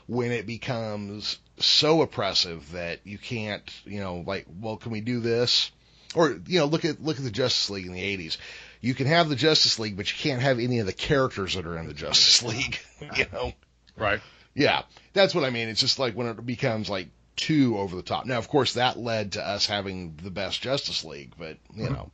[0.07, 5.19] when it becomes so oppressive that you can't, you know, like, well, can we do
[5.19, 5.71] this?
[6.15, 8.37] Or, you know, look at, look at the Justice League in the 80s.
[8.81, 11.65] You can have the Justice League, but you can't have any of the characters that
[11.65, 12.79] are in the Justice League,
[13.15, 13.53] you know?
[13.97, 14.21] Right.
[14.55, 14.83] Yeah,
[15.13, 15.69] that's what I mean.
[15.69, 18.25] It's just like when it becomes like too over the top.
[18.25, 21.93] Now, of course, that led to us having the best Justice League, but you hmm.
[21.93, 22.11] know,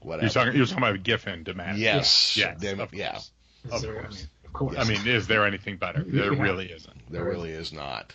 [0.00, 0.24] whatever.
[0.24, 0.56] You're talking.
[0.56, 1.78] You're talking about Giffen DeMatteis.
[1.78, 2.54] yes, Yeah.
[2.58, 3.12] Damn it, of yeah.
[3.12, 3.30] course.
[3.70, 4.16] Of there- I course.
[4.16, 4.76] mean, of course.
[4.78, 6.02] I mean, is there anything better?
[6.06, 6.42] There Yeah.
[6.42, 7.12] really isn't.
[7.12, 8.14] There really is not.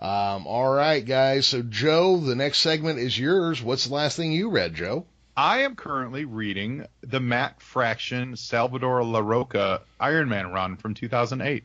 [0.00, 1.46] Um, all right, guys.
[1.46, 3.62] So, Joe, the next segment is yours.
[3.62, 5.06] What's the last thing you read, Joe?
[5.36, 11.64] I am currently reading the Matt Fraction Salvador Larroca Iron Man run from 2008,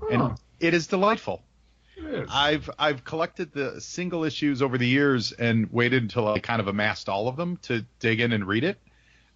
[0.00, 1.42] Oh, and it is delightful.
[1.96, 2.28] it is.
[2.32, 6.68] I've I've collected the single issues over the years and waited until I kind of
[6.68, 8.78] amassed all of them to dig in and read it.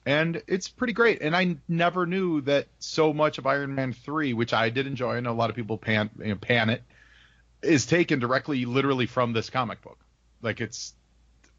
[0.06, 1.20] And it's pretty great.
[1.22, 5.14] And I never knew that so much of Iron Man 3, which I did enjoy,
[5.16, 6.82] I know a lot of people pan, you know, pan it,
[7.62, 9.98] is taken directly, literally from this comic book.
[10.42, 10.94] Like it's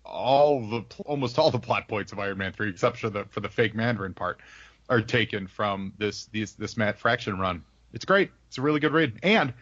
[0.06, 3.39] all the almost all the plot points of Iron Man 3, except for the for
[3.39, 4.39] the fake Mandarin part,
[4.89, 7.64] are taken from this these this Matt Fraction run.
[7.93, 8.32] It's great.
[8.47, 9.20] It's a really good read.
[9.24, 9.54] And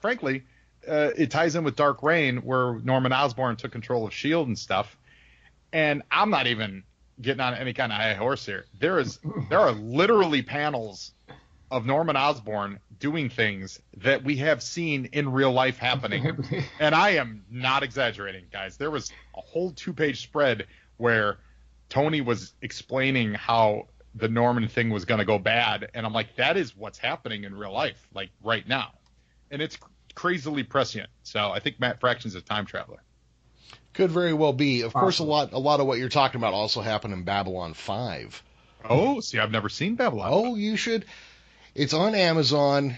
[0.00, 0.44] frankly,
[0.86, 4.58] uh, it ties in with Dark Reign, where Norman Osborn took control of Shield and
[4.58, 4.96] stuff.
[5.72, 6.84] And I'm not even
[7.20, 8.66] getting on any kind of high horse here.
[8.78, 11.12] There is there are literally panels
[11.70, 16.36] of Norman Osborn doing things that we have seen in real life happening.
[16.80, 18.76] and I am not exaggerating, guys.
[18.76, 20.66] There was a whole two-page spread
[20.96, 21.38] where
[21.88, 26.34] Tony was explaining how the Norman thing was going to go bad, and I'm like,
[26.36, 28.92] that is what's happening in real life, like right now,
[29.50, 29.78] and it's
[30.14, 31.08] crazily prescient.
[31.22, 33.02] So I think Matt Fraction's a time traveler.
[33.92, 34.82] Could very well be.
[34.82, 37.74] Of course, a lot a lot of what you're talking about also happened in Babylon
[37.74, 38.42] 5.
[38.88, 40.28] Oh, see, I've never seen Babylon.
[40.30, 41.04] Oh, you should.
[41.74, 42.96] It's on Amazon.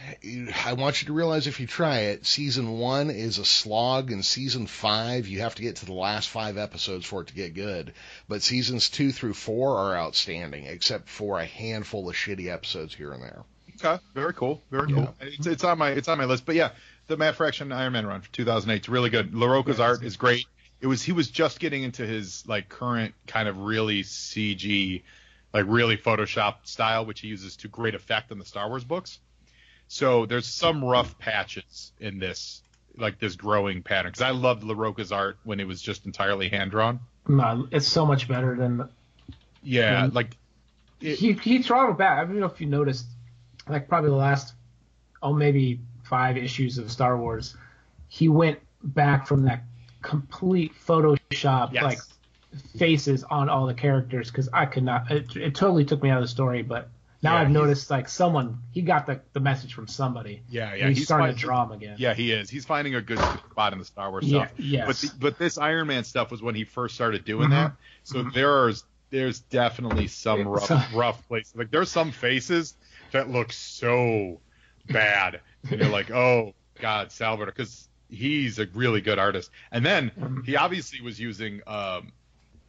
[0.64, 4.24] I want you to realize if you try it, season one is a slog, and
[4.24, 7.54] season five, you have to get to the last five episodes for it to get
[7.54, 7.92] good.
[8.28, 13.12] But seasons two through four are outstanding, except for a handful of shitty episodes here
[13.12, 13.42] and there.
[13.84, 14.94] Okay, very cool, very Yeah.
[14.96, 15.16] cool.
[15.20, 16.70] It's, it's on my it's on my list, but yeah,
[17.06, 19.32] the Matt Fraction Iron Man run for 2008 is really good.
[19.32, 20.46] Larroca's Yeah, art is great.
[20.80, 25.02] It was he was just getting into his like current kind of really CG,
[25.52, 29.18] like really Photoshop style, which he uses to great effect in the Star Wars books.
[29.88, 32.62] So there's some rough patches in this,
[32.96, 34.12] like this growing pattern.
[34.12, 37.00] Because I loved Larroca's art when it was just entirely hand drawn.
[37.28, 38.88] No, it's so much better than
[39.62, 40.14] Yeah, Mhm.
[40.14, 40.36] like
[41.00, 42.18] It- he he throttled back.
[42.18, 43.06] I don't know if you noticed,
[43.68, 44.54] like probably the last
[45.22, 47.56] oh maybe five issues of Star Wars,
[48.08, 49.64] he went back from that
[50.02, 51.82] complete Photoshop Yes.
[51.82, 51.98] like
[52.78, 55.10] faces on all the characters because I could not.
[55.10, 56.88] It, it totally took me out of the story, but
[57.22, 60.42] now Yeah, I've noticed like someone he got the the message from somebody.
[60.50, 60.88] yeah, yeah.
[60.88, 61.94] he's, he's starting finding- to draw him again.
[61.98, 62.50] Yeah, he is.
[62.50, 63.18] He's finding a good
[63.50, 64.58] spot in the Star Wars Yeah, stuff.
[64.58, 64.86] yes.
[64.86, 67.52] But the, but this Iron Man stuff was when he first started doing Mhm.
[67.52, 67.72] that.
[68.04, 71.54] So there's there's definitely some rough rough places.
[71.56, 72.74] Like there's some faces
[73.12, 74.40] that look so
[74.86, 75.40] bad,
[75.70, 79.50] and you're like, oh God, Salvador, because he's a really good artist.
[79.70, 80.44] And then Mhm.
[80.46, 82.12] he obviously was using um,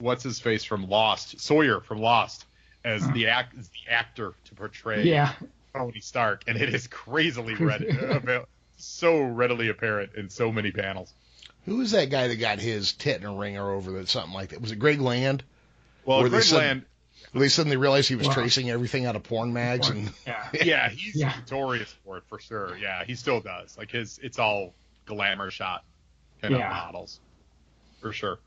[0.01, 2.45] what's his face from Lost, Sawyer from Lost,
[2.83, 3.13] as uh-huh.
[3.13, 5.33] the act as the actor to portray yeah,
[5.73, 8.45] Tony Stark, and it is crazily red, avail- uh,
[8.77, 11.13] so readily apparent in so many panels.
[11.65, 14.09] Who was that guy that got his tit in a ringer over that?
[14.09, 14.61] Something like that.
[14.61, 15.43] Was it Greg Land?
[16.05, 16.85] Well, Where they Greg said- Land,
[17.35, 18.33] They suddenly realized he was Wow.
[18.33, 20.49] tracing everything out of porn mags, and yeah.
[20.63, 21.33] yeah, he's Yeah.
[21.39, 22.75] notorious for it for sure.
[22.77, 23.77] Yeah, he still does.
[23.77, 24.73] Like his, it's all
[25.05, 25.83] glamour shot
[26.41, 26.65] kind Yeah.
[26.65, 27.19] of models,
[28.01, 28.39] for sure.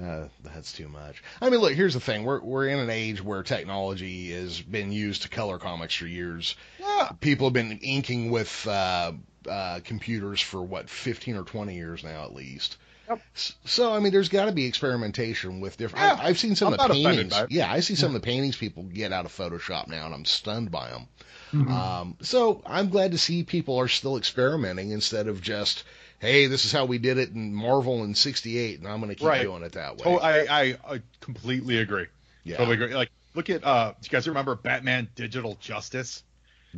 [0.00, 1.22] Uh, that's too much.
[1.40, 4.92] I mean, look, here's the thing: we're we're in an age where technology has been
[4.92, 6.54] used to color comics for years.
[6.78, 9.12] Yeah, People have been inking with uh,
[9.48, 12.76] uh, computers for what 15 or 20 years now, at least.
[13.08, 13.22] Yep.
[13.64, 16.04] So I mean, there's got to be experimentation with different.
[16.04, 17.52] Yeah, I, I've seen some I'm of the offended paintings.
[17.52, 20.24] Yeah, I see some of the paintings people get out of Photoshop now, and I'm
[20.24, 21.08] stunned by them.
[21.52, 21.70] Mhm.
[21.70, 25.84] Um, so I'm glad to see people are still experimenting instead of just,
[26.20, 29.14] hey, this is how we did it in Marvel in '68, and I'm going to
[29.14, 29.42] keep Right.
[29.42, 30.02] doing it that way.
[30.06, 32.06] Oh, I, I, I completely agree.
[32.44, 32.56] yeah.
[32.56, 32.94] Totally agree.
[32.94, 36.22] Like, look at, uh, do you guys remember Batman Digital Justice?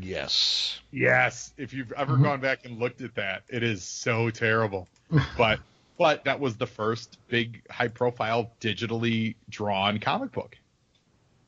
[0.01, 0.79] Yes.
[0.93, 1.53] Yes.
[1.57, 2.23] If you've ever Mhm.
[2.23, 4.89] gone back and looked at that, it is so terrible.
[5.37, 5.61] but
[5.99, 10.57] but that was the first big high profile digitally drawn comic book.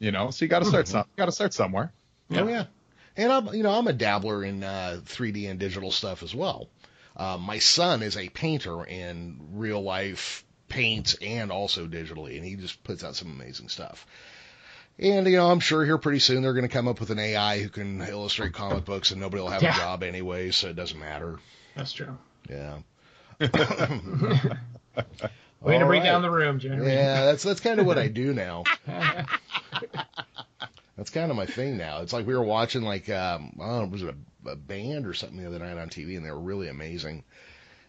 [0.01, 0.91] You know, so you got to start Mhm.
[0.91, 1.93] some got to start somewhere.
[2.32, 2.64] Oh yeah.
[3.16, 6.68] And I'm, you know, I'm a dabbler in uh, 3D and digital stuff as well.
[7.21, 12.57] Uh, my son is a painter in real life paints and also digitally, and he
[12.57, 14.07] just puts out some amazing stuff.
[14.99, 17.18] And you know, I'm sure here pretty soon they're going to come up with an
[17.18, 19.75] AI who can illustrate comic books, and nobody will have Yeah.
[19.75, 21.39] a job anyway, so it doesn't matter.
[21.77, 22.16] That's true.
[22.49, 22.79] Yeah.
[25.61, 26.03] Way to bring right.
[26.03, 26.87] down the room, Jeremy.
[26.87, 28.64] Yeah, that's that's kind of what I do now.
[30.97, 32.03] That's kind of my thing now.
[32.03, 34.14] It's like we were watching like um, I don't know, was it a,
[34.47, 37.24] a band or something the other night on TV, and they were really amazing.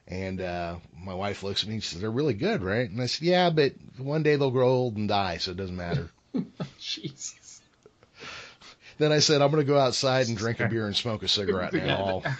[0.08, 3.02] And uh, my wife looks at me and she says, "They're really good, right?" And
[3.02, 6.10] I said, "Yeah, but one day they'll grow old and die, so it doesn't matter."
[6.80, 7.62] Jesus.
[8.97, 11.28] then I said, "I'm going to go outside and drink a beer and smoke a
[11.28, 12.24] cigarette now."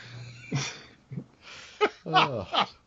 [2.06, 2.68] oh.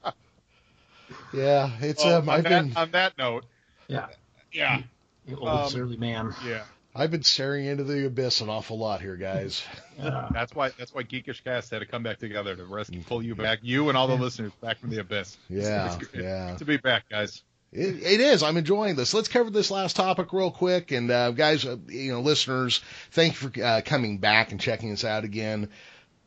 [1.33, 3.45] Yeah, it's Well, um, on, I've that, been on that note,
[3.89, 4.07] Yeah.
[4.53, 4.83] yeah,
[5.27, 6.33] You old Um, surly man.
[6.45, 6.63] yeah.
[6.95, 9.65] I've been staring into the abyss an awful lot here, guys.
[9.99, 10.29] Yeah.
[10.33, 13.35] That's why that's why Geekish Cast had to come back together to rescue, pull you
[13.35, 15.37] back, you and all the listeners back from the abyss.
[15.49, 16.57] Yeah, It's good yeah.
[16.57, 17.43] to be back, guys.
[17.73, 18.45] It, it is.
[18.45, 19.13] I'm enjoying this.
[19.13, 20.93] Let's cover this last topic real quick.
[20.93, 22.81] And uh, guys, uh, you know, listeners,
[23.11, 25.71] thank you for uh, coming back and checking us out again.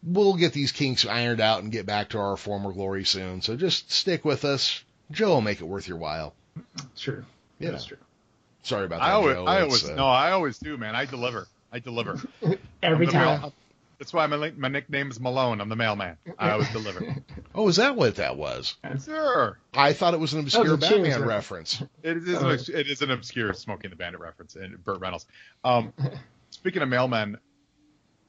[0.04, 3.42] We'll get these kinks ironed out and get back to our former glory soon.
[3.42, 4.84] So just stick with us.
[5.12, 6.34] Joe will make it worth your while.
[6.98, 7.24] True.
[7.60, 7.72] Yeah.
[7.72, 7.98] That's true.
[8.68, 9.06] Sorry about that.
[9.06, 9.46] I always, Joe.
[9.46, 10.96] I always, uh, no, I always do, man.
[10.96, 11.48] I deliver.
[11.72, 12.20] I deliver.
[12.84, 13.52] Every I'm mail- time.
[13.98, 15.60] That's why my my nickname is Malone.
[15.60, 16.18] I'm the mailman.
[16.38, 17.16] I always deliver.
[17.56, 18.76] Oh, is that what that was?
[19.04, 19.58] Sure.
[19.74, 21.82] I thought it was an obscure That was a Cheers Batman reference.
[21.82, 21.92] reference.
[22.04, 25.26] It is, an, it is an obscure Smokey and the Bandit reference and Burt Reynolds.
[25.64, 25.92] Um,
[26.52, 27.38] speaking of mailmen,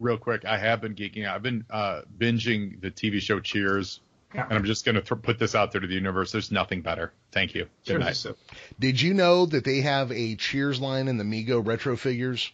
[0.01, 1.35] real quick, I have been geeking out.
[1.35, 4.01] I've been uh, binging the TV show Cheers,
[4.35, 4.45] Yeah.
[4.49, 6.33] and I'm just going to th- put this out there to the universe.
[6.33, 7.13] There's nothing better.
[7.33, 7.65] Thank you.
[7.87, 7.99] Good Sure.
[7.99, 8.17] night.
[8.17, 8.37] So,
[8.79, 12.53] Did you know that they have a Cheers line in the Mego retro figures?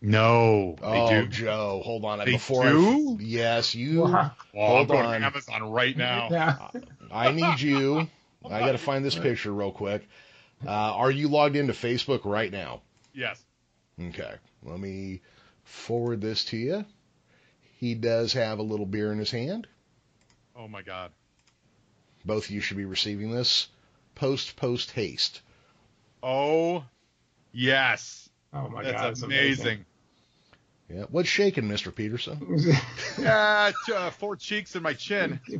[0.00, 1.26] No, they oh, do.
[1.26, 2.20] Joe, hold on.
[2.20, 3.18] They Before do?
[3.18, 4.02] I, yes, you.
[4.02, 4.30] Wow.
[4.56, 5.20] Oh, I'm going on.
[5.20, 6.28] to Amazon right now.
[6.30, 6.68] yeah.
[7.10, 8.08] I need you.
[8.48, 10.08] I got to find this picture real quick.
[10.64, 12.82] Uh, are you logged into Facebook right now?
[13.12, 13.42] Yes.
[14.00, 14.34] Okay.
[14.62, 15.20] Let me
[15.64, 16.84] forward this to you.
[17.78, 19.66] He does have a little beer in his hand.
[20.58, 21.12] Oh my God.
[22.24, 23.68] Both of you should be receiving this
[24.16, 25.40] post post haste.
[26.20, 26.84] Oh,
[27.52, 28.28] yes.
[28.52, 29.08] Oh my that's god.
[29.08, 29.84] That's amazing.
[30.90, 31.04] Yeah.
[31.10, 31.94] What's shaking, Mr.
[31.94, 32.64] Peterson?
[33.20, 35.38] Yeah, uh, four cheeks and my chin.
[35.46, 35.58] hey,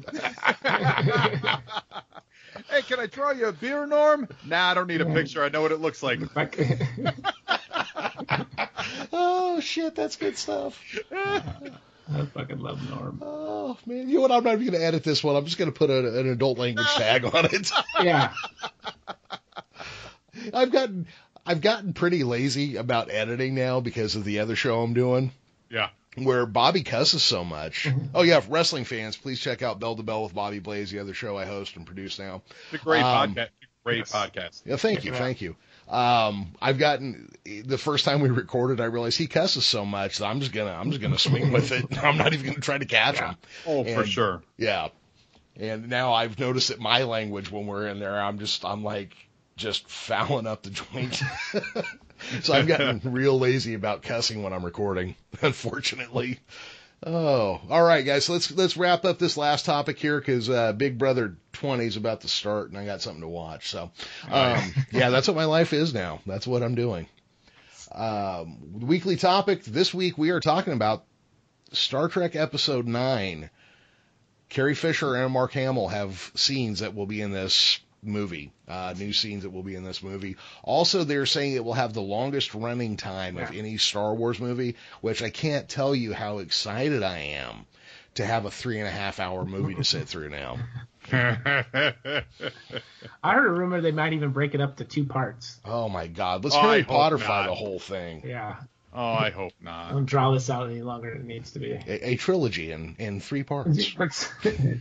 [2.87, 4.29] can I draw you a beer, Norm?
[4.47, 5.45] Nah, I don't need a picture.
[5.45, 6.21] I know what it looks like.
[9.13, 10.81] oh shit, that's good stuff.
[12.15, 13.23] I fucking love Norm.
[13.25, 14.33] Oh man, you know what?
[14.33, 15.37] I'm not even gonna edit this one.
[15.37, 17.71] I'm just gonna put a, an adult language tag on it.
[18.03, 18.33] Yeah.
[20.55, 21.07] I've gotten
[21.45, 25.33] I've gotten pretty lazy about editing now because of the other show I'm doing.
[25.71, 25.91] Yeah.
[26.17, 27.85] Where Bobby cusses so much.
[27.85, 28.07] Mm-hmm.
[28.15, 31.15] Oh yeah, wrestling fans, please check out Bell to Bell with Bobby Blaze, the other
[31.15, 32.43] show I host and produce now.
[32.73, 33.49] It's a great Um, podcast.
[33.85, 34.13] Great yes.
[34.13, 34.63] podcast.
[34.65, 35.57] Yeah, thank you, thank you.
[35.89, 40.27] Um, I've gotten the first time we recorded, I realized he cusses so much that
[40.27, 41.87] I'm just gonna I'm just gonna swing with it.
[42.05, 43.37] I'm not even gonna try to catch him.
[43.67, 44.43] Oh, for sure.
[44.59, 44.89] Yeah.
[45.57, 49.17] And now I've noticed that my language when we're in there, I'm just I'm like
[49.57, 51.23] just fouling up the joint.
[52.43, 56.39] so I've gotten real lazy about cussing when I'm recording, unfortunately.
[57.05, 58.25] Oh, all right, guys.
[58.25, 61.97] So let's let's wrap up this last topic here because uh, Big Brother 20 is
[61.97, 63.69] about to start, and I got something to watch.
[63.69, 63.93] So,
[64.29, 66.21] um, yeah, that's what my life is now.
[66.27, 67.07] That's what I'm doing.
[67.93, 71.05] Um, weekly topic this week we are talking about
[71.73, 73.51] Star Trek Episode Nine.
[74.49, 79.13] Carrie Fisher and Mark Hamill have scenes that will be in this movie, uh, new
[79.13, 80.37] scenes that will be in this movie.
[80.63, 84.77] Also, they're saying it will have the longest running time of any Star Wars movie,
[85.01, 87.67] which I can't tell you how excited I am
[88.15, 90.59] to have a three and a half hour movie to sit through now.
[91.13, 92.25] I
[93.23, 95.59] heard a rumor they might even break it up to two parts.
[95.65, 98.23] Oh my God, let's Oh, Harry Potterify the whole thing.
[98.27, 98.57] Yeah.
[98.99, 99.93] Oh, I hope not.
[99.93, 101.73] Don't draw this out any longer than it needs to be.
[101.73, 103.79] A, a trilogy in, in three parts.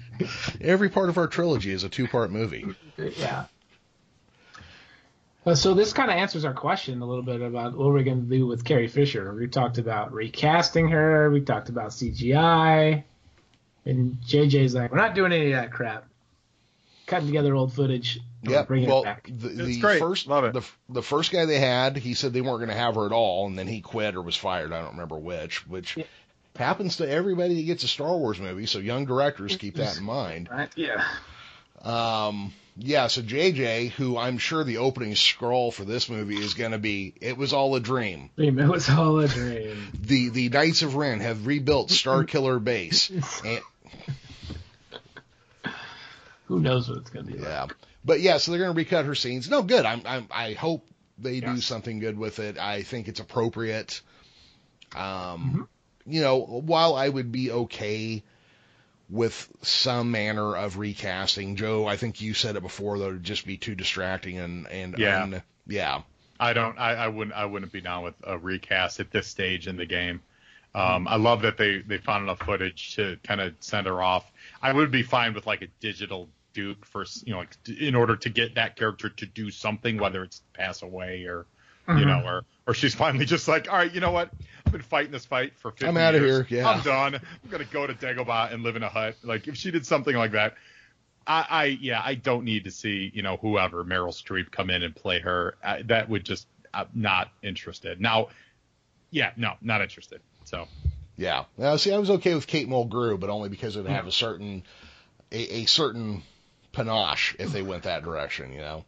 [0.61, 2.65] Every part of our trilogy is a two part movie.
[2.97, 3.45] yeah.
[5.45, 8.27] Uh, so this kind of answers our question a little bit about what we're going
[8.27, 9.33] to do with Carrie Fisher.
[9.33, 11.29] We talked about recasting her.
[11.31, 13.03] We talked about CGI.
[13.85, 16.09] And JJ's like, we're not doing any of that crap.
[17.05, 18.19] Cutting together old footage.
[18.43, 19.29] And Yeah, bringing well, it back.
[19.33, 19.99] the, It's the great.
[19.99, 20.53] first Love it.
[20.53, 23.11] the the first guy they had, he said they weren't going to have her at
[23.11, 24.71] all, and then he quit or was fired.
[24.73, 25.67] I don't remember which.
[25.67, 26.03] Which Yeah.
[26.55, 28.65] happens to everybody that gets a Star Wars movie.
[28.65, 30.49] So young directors keep that in mind.
[30.51, 30.69] Right?
[30.75, 31.03] Yeah.
[31.83, 33.07] Um, yeah.
[33.07, 37.13] So JJ, who I'm sure the opening scroll for this movie is going to be,
[37.21, 38.29] it was all a dream.
[38.35, 38.59] Dream.
[38.59, 39.87] It was all a dream.
[39.99, 43.09] The the Knights of Ren have rebuilt Star Killer Base,
[43.45, 43.61] and
[46.47, 47.47] Who knows what it's going to be like.
[47.47, 47.67] Yeah,
[48.03, 49.49] but yeah, so they're going to recut her scenes.
[49.49, 49.85] No, good.
[49.85, 50.85] I'm, I'm I hope
[51.17, 52.57] they do something good with it.
[52.57, 54.01] I think it's appropriate.
[54.95, 55.61] Um, Mm-hmm.
[56.13, 58.23] you know, while I would be okay
[59.09, 63.45] with some manner of recasting, Joe, I think you said it before though, it'd just
[63.45, 65.23] be too distracting and and Yeah.
[65.23, 66.01] un- yeah,
[66.39, 66.77] I don't.
[66.79, 67.35] I, I wouldn't.
[67.35, 70.21] I wouldn't be down with a recast at this stage in the game.
[70.75, 74.29] Um, I love that they they found enough footage to kind of send her off.
[74.61, 78.15] I would be fine with like a digital Duke for you know like in order
[78.15, 81.45] to get that character to do something, whether it's pass away or
[81.87, 82.27] you know mm-hmm.
[82.27, 84.31] or or she's finally just like, all right, you know what?
[84.65, 86.67] I've been fighting this fight for 50 I'm out of here, yeah.
[86.67, 87.13] I'm done.
[87.13, 89.17] I'm gonna go to Dagobah and live in a hut.
[89.21, 90.55] Like if she did something like that,
[91.27, 94.81] I, I yeah, I don't need to see you know whoever Meryl Streep come in
[94.81, 95.57] and play her.
[95.63, 98.01] I, that would just I'm not interested.
[98.01, 98.29] Now,
[99.11, 100.21] yeah, no, not interested.
[100.45, 100.67] So
[101.17, 101.45] yeah.
[101.55, 104.11] Now, see, I was okay with Kate Mulgrew, but only because it would have a
[104.11, 104.63] certain
[105.31, 106.23] a, a certain
[106.77, 108.85] panache if they went that direction, you know.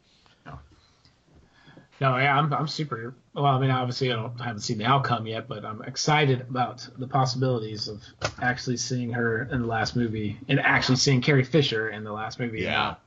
[2.01, 3.13] No, yeah, I'm I'm super.
[3.33, 6.39] Well, I mean, obviously, I, don't, I haven't seen the outcome yet, but I'm excited
[6.41, 8.01] about the possibilities of
[8.41, 12.39] actually seeing her in the last movie and actually seeing Carrie Fisher in the last
[12.39, 12.61] movie.
[12.61, 12.71] Yeah.
[12.71, 13.01] not,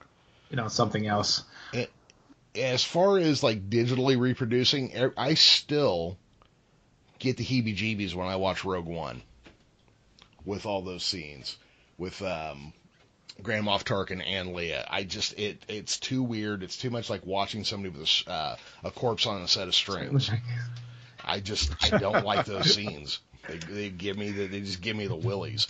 [0.50, 1.44] you know, something else.
[2.54, 6.18] as far as like digitally reproducing, I still
[7.18, 9.22] get the heebie-jeebies when I watch Rogue One
[10.44, 11.56] with all those scenes
[11.96, 12.74] with um,
[13.42, 14.84] Grand Moff Tarkin and Leia.
[14.88, 16.62] I just it it's too weird.
[16.62, 19.68] It's too much like watching somebody with a, s- uh, a corpse on a set
[19.68, 20.30] of strings.
[21.24, 23.20] I just I don't like those scenes.
[23.48, 25.66] They, they give me the, they just give me the willies.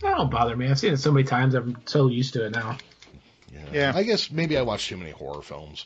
[0.00, 0.68] That don't bother me.
[0.68, 1.54] I've seen it so many times.
[1.54, 2.78] I'm so used to it now.
[3.52, 3.64] You know?
[3.72, 3.92] Yeah.
[3.94, 5.84] I guess maybe I watch too many horror films.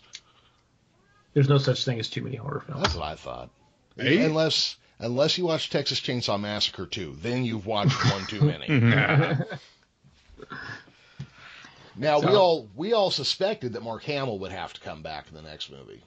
[1.35, 2.83] There's no such thing as too many horror films.
[2.83, 3.51] That's what I thought.
[3.97, 4.23] Hey.
[4.25, 8.67] Unless unless you watch Texas Chainsaw Massacre 2, then you've watched one too many.
[12.03, 15.35] now we all we all suspected that Mark Hamill would have to come back in
[15.35, 16.03] the next movie.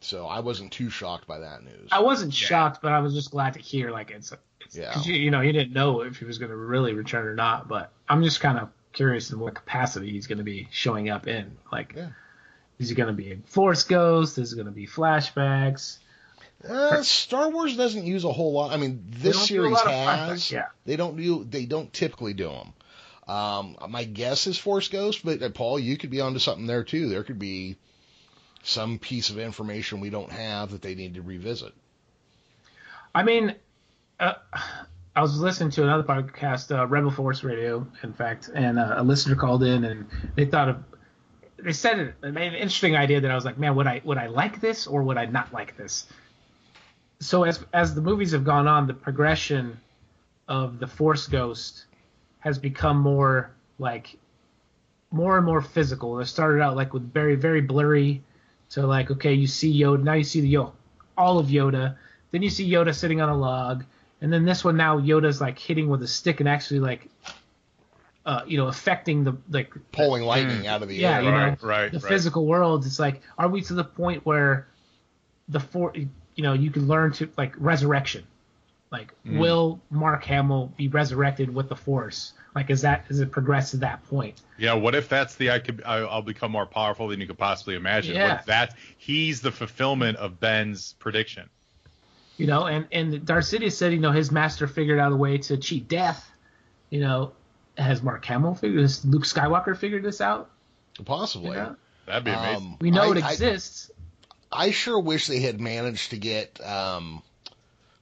[0.00, 1.88] So I wasn't too shocked by that news.
[1.90, 2.46] I wasn't Yeah.
[2.46, 4.92] shocked, but I was just glad to hear like it's, it's Yeah.
[4.92, 7.34] cause you, you know, you didn't know if he was going to really return or
[7.34, 11.08] not, but I'm just kind of curious in what capacity he's going to be showing
[11.10, 11.56] up in.
[11.72, 12.10] Like, Yeah.
[12.78, 14.38] is he going to be a Force Ghost?
[14.38, 15.98] Is it going to be flashbacks?
[16.68, 18.72] Uh, Star Wars doesn't use a whole lot.
[18.72, 19.86] I mean, this don't do a series has.
[19.86, 20.66] flashbacks, yeah.
[20.86, 21.44] They don't do.
[21.44, 22.72] They don't typically do them.
[23.28, 26.82] Um, my guess is Force Ghost, but uh, Paul, you could be onto something there
[26.82, 27.08] too.
[27.08, 27.76] There could be
[28.62, 31.74] some piece of information we don't have that they need to revisit.
[33.14, 33.54] I mean,
[34.18, 34.34] uh,
[35.14, 39.04] I was listening to another podcast, uh, Rebel Force Radio, in fact, and uh, a
[39.04, 40.84] listener called in and they thought of,
[41.58, 44.28] they said it, an interesting idea that I was like, man, would I would I
[44.28, 46.06] like this or would I not like this?
[47.20, 49.80] So as as the movies have gone on, the progression
[50.46, 51.86] of the Force Ghost
[52.40, 54.16] has become more like
[55.10, 56.18] more and more physical.
[56.20, 58.22] It started out like with very very blurry
[58.70, 60.72] to like okay, you see Yoda, now you see the Yo,
[61.16, 61.96] all of Yoda.
[62.30, 63.84] Then you see Yoda sitting on a log,
[64.20, 67.08] and then this one now Yoda's like hitting with a stick and actually like,
[68.26, 71.22] uh, you know, affecting the like Pulling lightning out of the yeah, air.
[71.22, 72.08] you know, Right, right, the right.
[72.08, 72.84] physical world.
[72.84, 74.68] It's like, are we to the point where
[75.48, 78.24] the four you know you can learn to like resurrection?
[78.90, 79.38] Like, Mm.
[79.38, 82.32] will Mark Hamill be resurrected with the Force?
[82.54, 84.40] Like, is that is it progressed to that point?
[84.56, 87.38] Yeah, what if that's the I could I, I'll become more powerful than you could
[87.38, 88.16] possibly imagine?
[88.16, 88.28] Yeah.
[88.28, 91.48] What if that he's the fulfillment of Ben's prediction?
[92.38, 95.38] You know, and and Darth Sidious said, you know, his master figured out a way
[95.38, 96.28] to cheat death.
[96.88, 97.32] You know,
[97.76, 99.04] has Mark Hamill figured this?
[99.04, 100.50] Luke Skywalker figured this out?
[101.04, 101.50] Possibly.
[101.50, 101.76] You know?
[102.06, 102.66] That'd be amazing.
[102.68, 103.90] Um, We know I- it I- exists.
[104.50, 107.22] I sure wish they had managed to get um,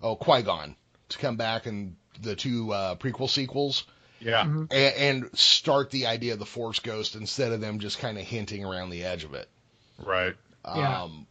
[0.03, 0.77] oh Qui Gon
[1.11, 3.85] to come back in the two uh, prequel sequels
[4.19, 4.65] yeah, Mm-hmm.
[4.71, 8.25] and, and start the idea of the Force Ghost instead of them just kind of
[8.25, 9.49] hinting around the edge of it.
[10.05, 10.35] right.
[10.65, 11.03] Yeah.
[11.03, 11.27] Um,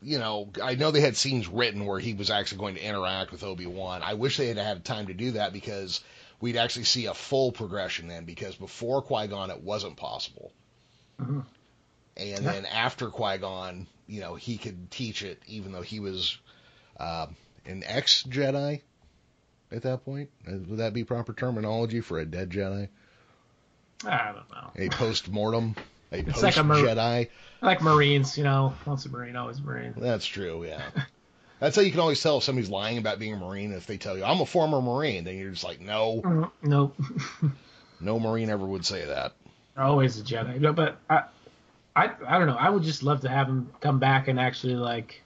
[0.00, 3.32] you know, I know they had scenes written where he was actually going to interact
[3.32, 4.00] with Obi Wan.
[4.02, 6.00] I wish they had had time to do that because
[6.40, 8.24] we'd actually see a full progression then.
[8.24, 10.52] Because before Qui Gon, it wasn't possible,
[11.20, 11.44] Mhm.
[12.16, 12.38] and Yeah.
[12.40, 16.38] then after Qui Gon, you know, he could teach it, even though he was
[16.98, 17.26] uh,
[17.66, 18.80] an ex Jedi
[19.72, 20.30] at that point.
[20.46, 22.88] Uh, Would that be proper terminology for a dead Jedi?
[24.04, 24.70] I don't know.
[24.76, 25.74] A post mortem,
[26.12, 27.28] a It's post like a mar- Jedi.
[27.62, 29.92] Like Marines, you know, once a Marine, always a Marine.
[29.96, 30.82] That's true, yeah.
[31.58, 33.98] That's how you can always tell if somebody's lying about being a Marine if they
[33.98, 35.24] tell you, I'm a former Marine.
[35.24, 36.96] Then you're just like, no, Mm, Nope.
[38.00, 39.32] no Marine ever would say that.
[39.76, 40.58] Always a Jedi.
[40.58, 41.24] No, but I,
[41.94, 42.56] I, I don't know.
[42.56, 45.20] I would just love to have him come back and actually like,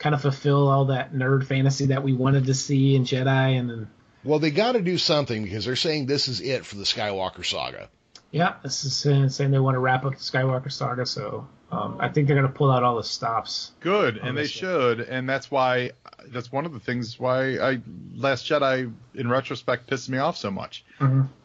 [0.00, 3.70] kind of fulfill all that nerd fantasy that we wanted to see in Jedi, and
[3.70, 3.88] then
[4.24, 7.44] Well, they got to do something because they're saying this is it for the Skywalker
[7.44, 7.88] saga.
[8.32, 11.06] yeah, this is saying, saying they want to wrap up the Skywalker saga.
[11.06, 13.70] So um, I think they're gonna pull out all the stops.
[13.80, 14.46] Good, and they Honestly.
[14.60, 15.92] should, and that's why
[16.28, 17.80] that's one of the things why I
[18.16, 20.84] Last Jedi in retrospect pissed me off so much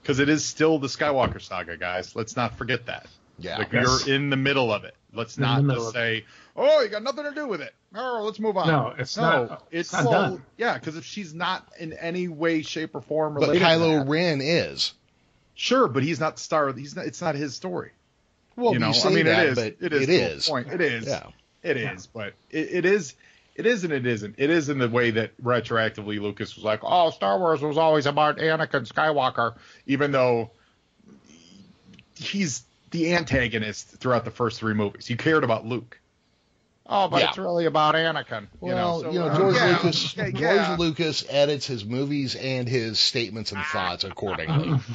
[0.01, 2.16] because it is still the Skywalker saga, guys.
[2.16, 3.06] Let's not forget that.
[3.38, 3.58] Yeah.
[3.58, 4.06] Like Yes.
[4.08, 4.95] you're in the middle of it.
[5.14, 6.26] Let's In not just of say,
[6.56, 8.68] "Oh, you got nothing to do with it." Oh, let's move on.
[8.68, 10.43] No, it's no, not- It's it's not well, done.
[10.58, 13.99] Yeah, because if she's not in any way, shape, or form But related, to Kylo
[13.99, 14.93] that- Ren is.
[15.56, 16.72] sure, but he's not the star.
[16.74, 17.06] He's not.
[17.06, 17.91] It's not his story.
[18.56, 19.56] Well, you know, say I mean, that, it is.
[19.56, 20.01] but it is.
[20.01, 20.47] It to a is.
[20.49, 20.68] Point.
[20.72, 21.06] It is.
[21.08, 21.28] Yeah.
[21.64, 21.97] It Yeah.
[22.14, 23.16] But it, it is.
[23.56, 24.36] It is and it isn't.
[24.38, 28.06] It is in the way that retroactively Lucas was like, "Oh, Star Wars was always
[28.06, 29.56] about Anakin Skywalker,"
[29.88, 30.51] even though
[32.18, 35.10] he's the antagonist throughout the first three movies.
[35.10, 35.99] You cared about Luke.
[36.88, 37.30] Oh, but Yeah.
[37.30, 38.48] it's really about Anakin.
[38.60, 40.16] Well, you know, you know, so, uh, George yeah, Lucas.
[40.18, 40.76] yeah, George yeah.
[40.78, 44.80] Lucas edits his movies and his statements and thoughts accordingly.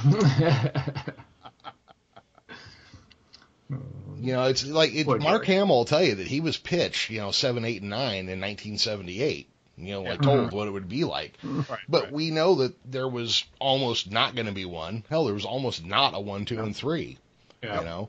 [4.23, 7.21] You know, it's like it, Mark Hamill will tell you that he was pitched, you
[7.21, 9.49] know, seven, eight, and nine in 1978.
[9.79, 11.39] You know, like told what it would be like.
[11.43, 12.13] Right, But right.
[12.13, 15.05] we know that there was almost not going to be one.
[15.09, 17.17] Hell, there was almost not a one, two, and three.
[17.63, 17.79] Yeah.
[17.79, 18.09] You know,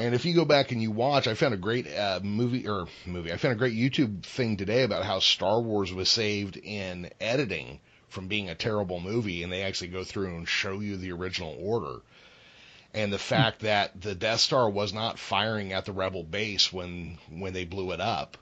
[0.00, 2.86] and if you go back and you watch, I found a great uh, movie or
[3.06, 3.32] movie.
[3.32, 7.80] I found a great YouTube thing today about how Star Wars was saved in editing
[8.08, 11.56] from being a terrible movie, and they actually go through and show you the original
[11.60, 12.00] order.
[12.92, 17.18] And the fact that the Death Star was not firing at the Rebel base when
[17.30, 18.36] when they blew it up,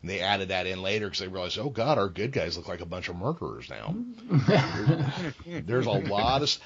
[0.00, 2.68] and they added that in later because they realized, oh God, our good guys look
[2.68, 3.96] like a bunch of murderers now.
[5.46, 6.58] There's a lot of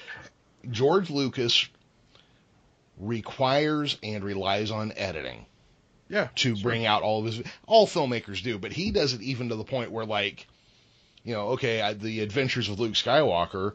[0.69, 1.67] George Lucas
[2.97, 5.45] requires and relies on editing
[6.09, 7.43] yeah, to bring out all of his.
[7.65, 10.47] All filmmakers do, but he does it even to the point where, like,
[11.23, 13.73] you know, okay, I, the Adventures of Luke Skywalker.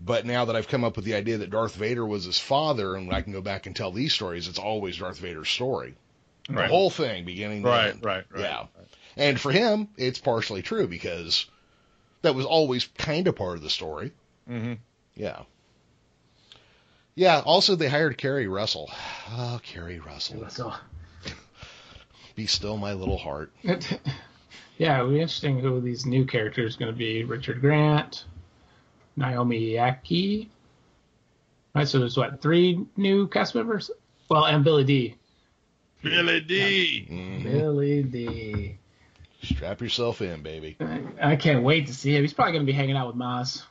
[0.00, 2.94] But now that I've come up with the idea that Darth Vader was his father,
[2.94, 5.94] and I can go back and tell these stories, it's always Darth Vader's story.
[6.48, 8.04] The whole thing, beginning right, end.
[8.04, 8.40] right, right.
[8.40, 8.66] Yeah.
[9.16, 11.46] And for him, it's partially true because
[12.22, 14.12] that was always kind of part of the story.
[14.46, 14.74] hmm
[15.14, 15.42] Yeah.
[17.18, 17.42] Yeah.
[17.44, 18.90] Also, they hired Keri Russell.
[19.30, 20.48] Oh, Keri Russell.
[20.48, 20.72] So,
[22.34, 23.52] Be still my little heart.
[23.62, 27.24] yeah, it'll be interesting who these new characters are going to be.
[27.24, 28.24] Richard Grant,
[29.16, 30.48] Naomi Ackie.
[31.74, 33.90] Right, so there's what three new cast members?
[34.30, 35.16] Well, and Billy Dee.
[36.02, 37.06] Billy Dee.
[37.10, 37.42] Mhm.
[37.42, 38.78] Billy Dee.
[39.42, 40.78] Strap yourself in, baby.
[41.20, 42.22] I can't wait to see him.
[42.22, 43.62] He's probably going to be hanging out with Maz.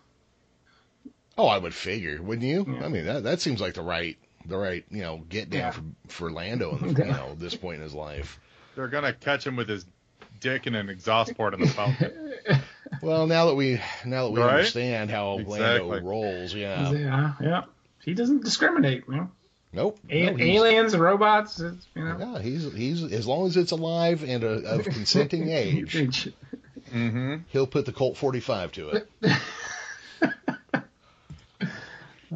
[1.38, 2.66] Oh, I would figure, wouldn't you?
[2.68, 2.86] Yeah.
[2.86, 5.72] I mean, that that seems like the right the right you know get down Yeah.
[5.72, 8.40] for for Lando, in the, you know, this point in his life.
[8.76, 9.86] They're gonna catch him with his
[10.40, 12.34] dick and an exhaust port in the fountain.
[13.02, 14.52] Well, now that we now that we Right?
[14.56, 15.90] understand how Exactly.
[15.90, 16.90] Lando rolls, yeah.
[16.92, 17.64] yeah, yeah.
[18.04, 19.32] He doesn't discriminate, you know.
[19.74, 20.00] Nope.
[20.10, 22.18] A- no, aliens robots, you know.
[22.18, 26.32] Yeah, he's he's as long as it's alive and a, of consenting age,
[26.94, 27.36] mm-hmm.
[27.50, 29.10] he'll put the Colt 45 to it,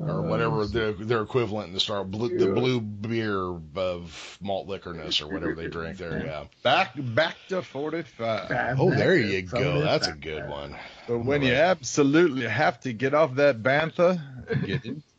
[0.01, 3.37] or uh, whatever their their equivalent in the star blue, the blue beer
[3.75, 6.11] of malt liquorness or whatever they drink there.
[6.25, 6.45] Yeah.
[6.63, 8.79] Back back to forty five.
[8.79, 9.81] Oh, there you go.
[9.81, 10.75] That's a good one.
[11.07, 14.21] But when you absolutely have to get off that bantha,
[14.65, 15.03] get in.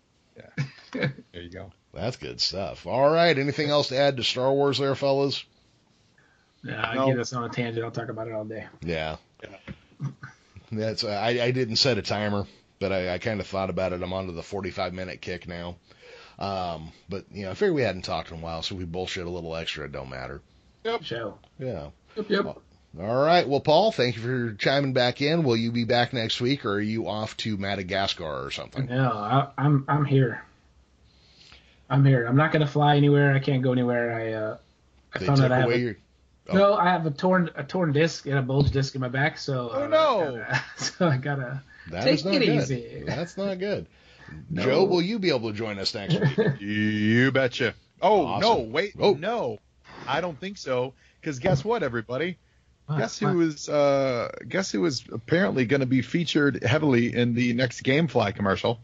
[0.95, 1.09] Yeah.
[1.33, 1.73] There you go.
[1.95, 2.87] That's good stuff.
[2.87, 3.39] All right.
[3.39, 5.43] Anything else to add to Star Wars there, fellas?
[6.65, 7.07] Yeah, No.
[7.07, 7.85] get us on a tangent.
[7.85, 8.67] I'll talk about it all day.
[8.83, 9.17] Yeah.
[10.71, 12.47] That's I, I didn't set a timer,
[12.83, 14.03] but I, I kind of thought about it.
[14.03, 15.77] I'm onto the 45 minute kick now.
[16.39, 19.25] Um, but you know, I figured we hadn't talked in a while, so we bullshit
[19.25, 19.85] a little extra.
[19.85, 20.43] It don't matter.
[20.83, 21.05] Yep.
[21.05, 21.39] Show.
[21.61, 21.91] Yeah.
[22.17, 22.45] Yep, yep.
[22.45, 23.49] All right.
[23.49, 25.45] Well, Paul, thank you for chiming back in.
[25.45, 28.87] Will you be back next week, or are you off to Madagascar or something?
[28.87, 30.45] No, I, I'm I'm here.
[31.89, 32.27] I'm here.
[32.27, 33.33] I'm not gonna fly anywhere.
[33.33, 34.13] I can't go anywhere.
[34.13, 34.57] I uh,
[35.15, 35.97] I They found out I have a, your.
[36.49, 36.57] oh.
[36.57, 36.75] no.
[36.75, 39.39] I have a torn a torn disc and a bulge disc in my back.
[39.39, 40.45] So Oh, uh, no.
[40.77, 42.49] so I gotta That take is not it good.
[42.63, 43.03] easy.
[43.07, 43.87] That's not good.
[44.49, 44.63] No.
[44.63, 46.39] Joe, will you be able to join us next week?
[46.61, 47.75] You betcha.
[48.01, 48.41] Oh Awesome.
[48.49, 49.13] no, wait, Oh.
[49.13, 49.59] no,
[50.07, 50.95] I don't think so.
[51.21, 52.39] Because guess what, everybody?
[52.87, 52.97] What?
[52.99, 53.33] Guess What?
[53.33, 53.69] who is?
[53.69, 58.81] Uh, guess who is apparently going to be featured heavily in the next GameFly commercial?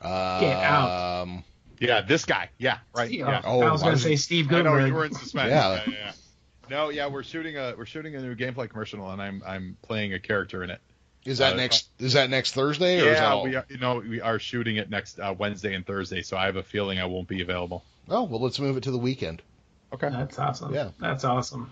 [0.00, 1.22] Get out.
[1.22, 1.44] Um,
[1.80, 2.48] Yeah, this guy.
[2.58, 3.08] Yeah, right.
[3.08, 3.42] Steve- Yeah.
[3.44, 4.86] Oh, I was gonna say Steve I know Goodman.
[4.88, 5.50] you were in suspense.
[5.50, 5.74] Yeah.
[5.74, 6.12] yeah, yeah, yeah.
[6.70, 10.14] No, yeah, we're shooting a we're shooting a new GameFly commercial, and I'm I'm playing
[10.14, 10.80] a character in it.
[11.24, 11.88] Is that Uh, next?
[11.98, 13.42] Is that next Thursday, or is that Yeah, all?
[13.44, 16.46] we are, you know we are shooting it next uh, Wednesday and Thursday, so I
[16.46, 17.84] have a feeling I won't be available.
[18.08, 19.42] Oh well, let's move it to the weekend.
[19.92, 20.08] Okay.
[20.10, 20.74] That's awesome.
[20.74, 20.90] Yeah.
[21.00, 21.70] That's awesome.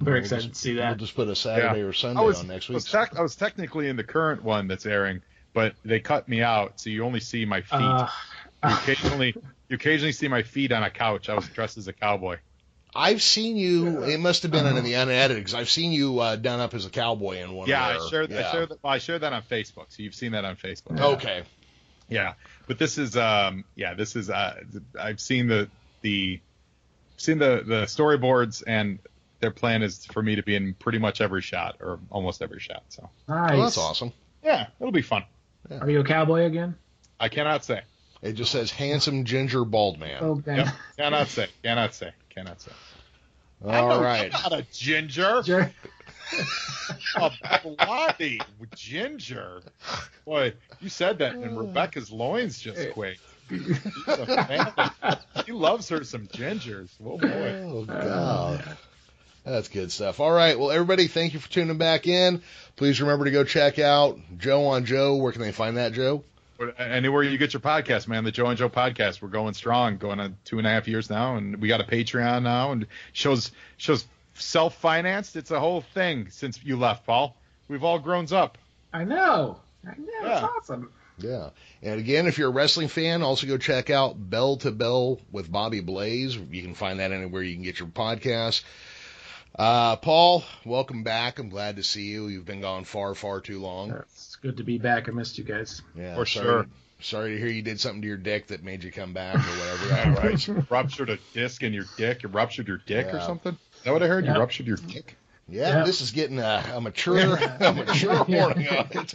[0.00, 0.88] Very We'll excited just- to see that.
[0.88, 1.84] We'll just put a Saturday Yeah.
[1.86, 2.92] or Sunday was, on next I was, week.
[2.92, 5.20] tec- I was technically in the current one that's airing,
[5.52, 7.72] but they cut me out, so you only see my feet.
[7.74, 8.08] Uh,
[8.66, 9.34] you occasionally,
[9.68, 11.28] you occasionally see my feet on a couch.
[11.28, 12.38] I was dressed as a cowboy.
[12.94, 14.02] I've seen you.
[14.04, 16.86] It must have been in the unedited because I've seen you uh, done up as
[16.86, 17.68] a cowboy in one.
[17.68, 18.48] yeah, of I their- shared, yeah.
[18.48, 21.00] I shared, that, well, I shared that on Facebook, so you've seen that on Facebook.
[21.00, 21.42] Okay.
[22.08, 22.34] Yeah,
[22.66, 24.28] but this is, um, yeah, this is.
[24.30, 24.60] Uh,
[24.98, 25.68] I've seen the
[26.00, 26.40] the
[27.16, 28.98] seen the the storyboards, and
[29.38, 32.58] their plan is for me to be in pretty much every shot or almost every
[32.58, 32.82] shot.
[32.88, 33.52] So nice.
[33.54, 34.12] Oh, that's awesome.
[34.42, 35.22] yeah, it'll be fun.
[35.80, 36.74] Are you a cowboy again?
[37.20, 37.82] I cannot say.
[38.22, 40.22] It just says handsome ginger bald man.
[40.22, 40.56] Okay.
[40.56, 40.68] Yep,
[40.98, 41.46] cannot say.
[41.62, 42.10] Cannot say.
[42.40, 42.72] Cannot say.
[43.66, 44.30] I'm right.
[44.34, 45.42] I'm not a ginger.
[47.00, 47.30] Sure.
[47.42, 49.62] a blondie with ginger.
[50.24, 51.58] Boy, you said that, and mm.
[51.58, 53.20] Rebecca's loins just quaked.
[53.50, 53.80] She's.
[55.44, 56.90] She loves her some gingers.
[57.04, 57.28] Oh boy.
[57.28, 58.76] Oh, oh God.
[59.44, 60.20] That's good stuff.
[60.20, 60.56] All right.
[60.56, 62.42] Well, everybody, thank you for tuning back in.
[62.76, 65.16] Please remember to go check out Joe on Joe.
[65.16, 66.22] Where can they find that, Joe?
[66.60, 69.96] But Anywhere you get your podcast, man, the Joe and Joe podcast, we're going strong,
[69.96, 72.86] going on two and a half years now, and we got a Patreon now, and
[73.14, 74.04] shows shows
[74.34, 75.36] self financed.
[75.36, 77.34] It's a whole thing since you left, Paul.
[77.68, 78.58] We've all grown up.
[78.92, 79.58] I know.
[79.86, 80.04] I know.
[80.20, 80.48] It's Yeah.
[80.58, 80.92] awesome.
[81.16, 81.48] Yeah.
[81.82, 85.50] And again, if you're a wrestling fan, also go check out Bell to Bell with
[85.50, 86.36] Bobby Blaze.
[86.36, 88.64] You can find that anywhere you can get your podcast.
[89.58, 91.38] Uh, Paul, welcome back.
[91.38, 92.28] I'm glad to see you.
[92.28, 93.90] You've been gone far, far too long.
[93.90, 95.08] It's good to be back.
[95.08, 95.82] I missed you guys.
[95.94, 96.66] Yeah, For sorry, sure.
[97.02, 99.38] Sorry to hear you did something to your dick that made you come back or
[99.38, 100.48] whatever that was.
[100.70, 102.22] ruptured a disc in your dick.
[102.22, 103.52] You ruptured your dick or something.
[103.52, 104.24] Is that what I heard?
[104.26, 104.34] Yeah.
[104.34, 105.16] You ruptured your dick.
[105.48, 105.84] Yeah, Yeah.
[105.84, 109.14] this is getting a, a mature, a mature warning on it.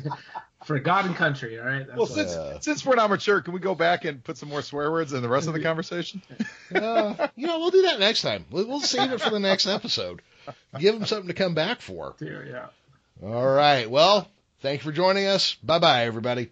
[0.65, 1.85] For God and country, all right?
[1.85, 2.59] That's Well, what- since Yeah.
[2.59, 5.21] since we're not mature, can we go back and put some more swear words in
[5.21, 6.23] the rest of the conversation?
[6.73, 8.45] Uh, you know, we'll do that next time.
[8.49, 10.23] We'll, we'll save it for the next episode.
[10.79, 12.15] Give them something to come back for.
[12.19, 12.65] yeah.
[13.23, 13.89] All right.
[13.89, 14.27] Well,
[14.65, 15.55] thank you for joining us.
[15.63, 16.49] Bye bye, everybody.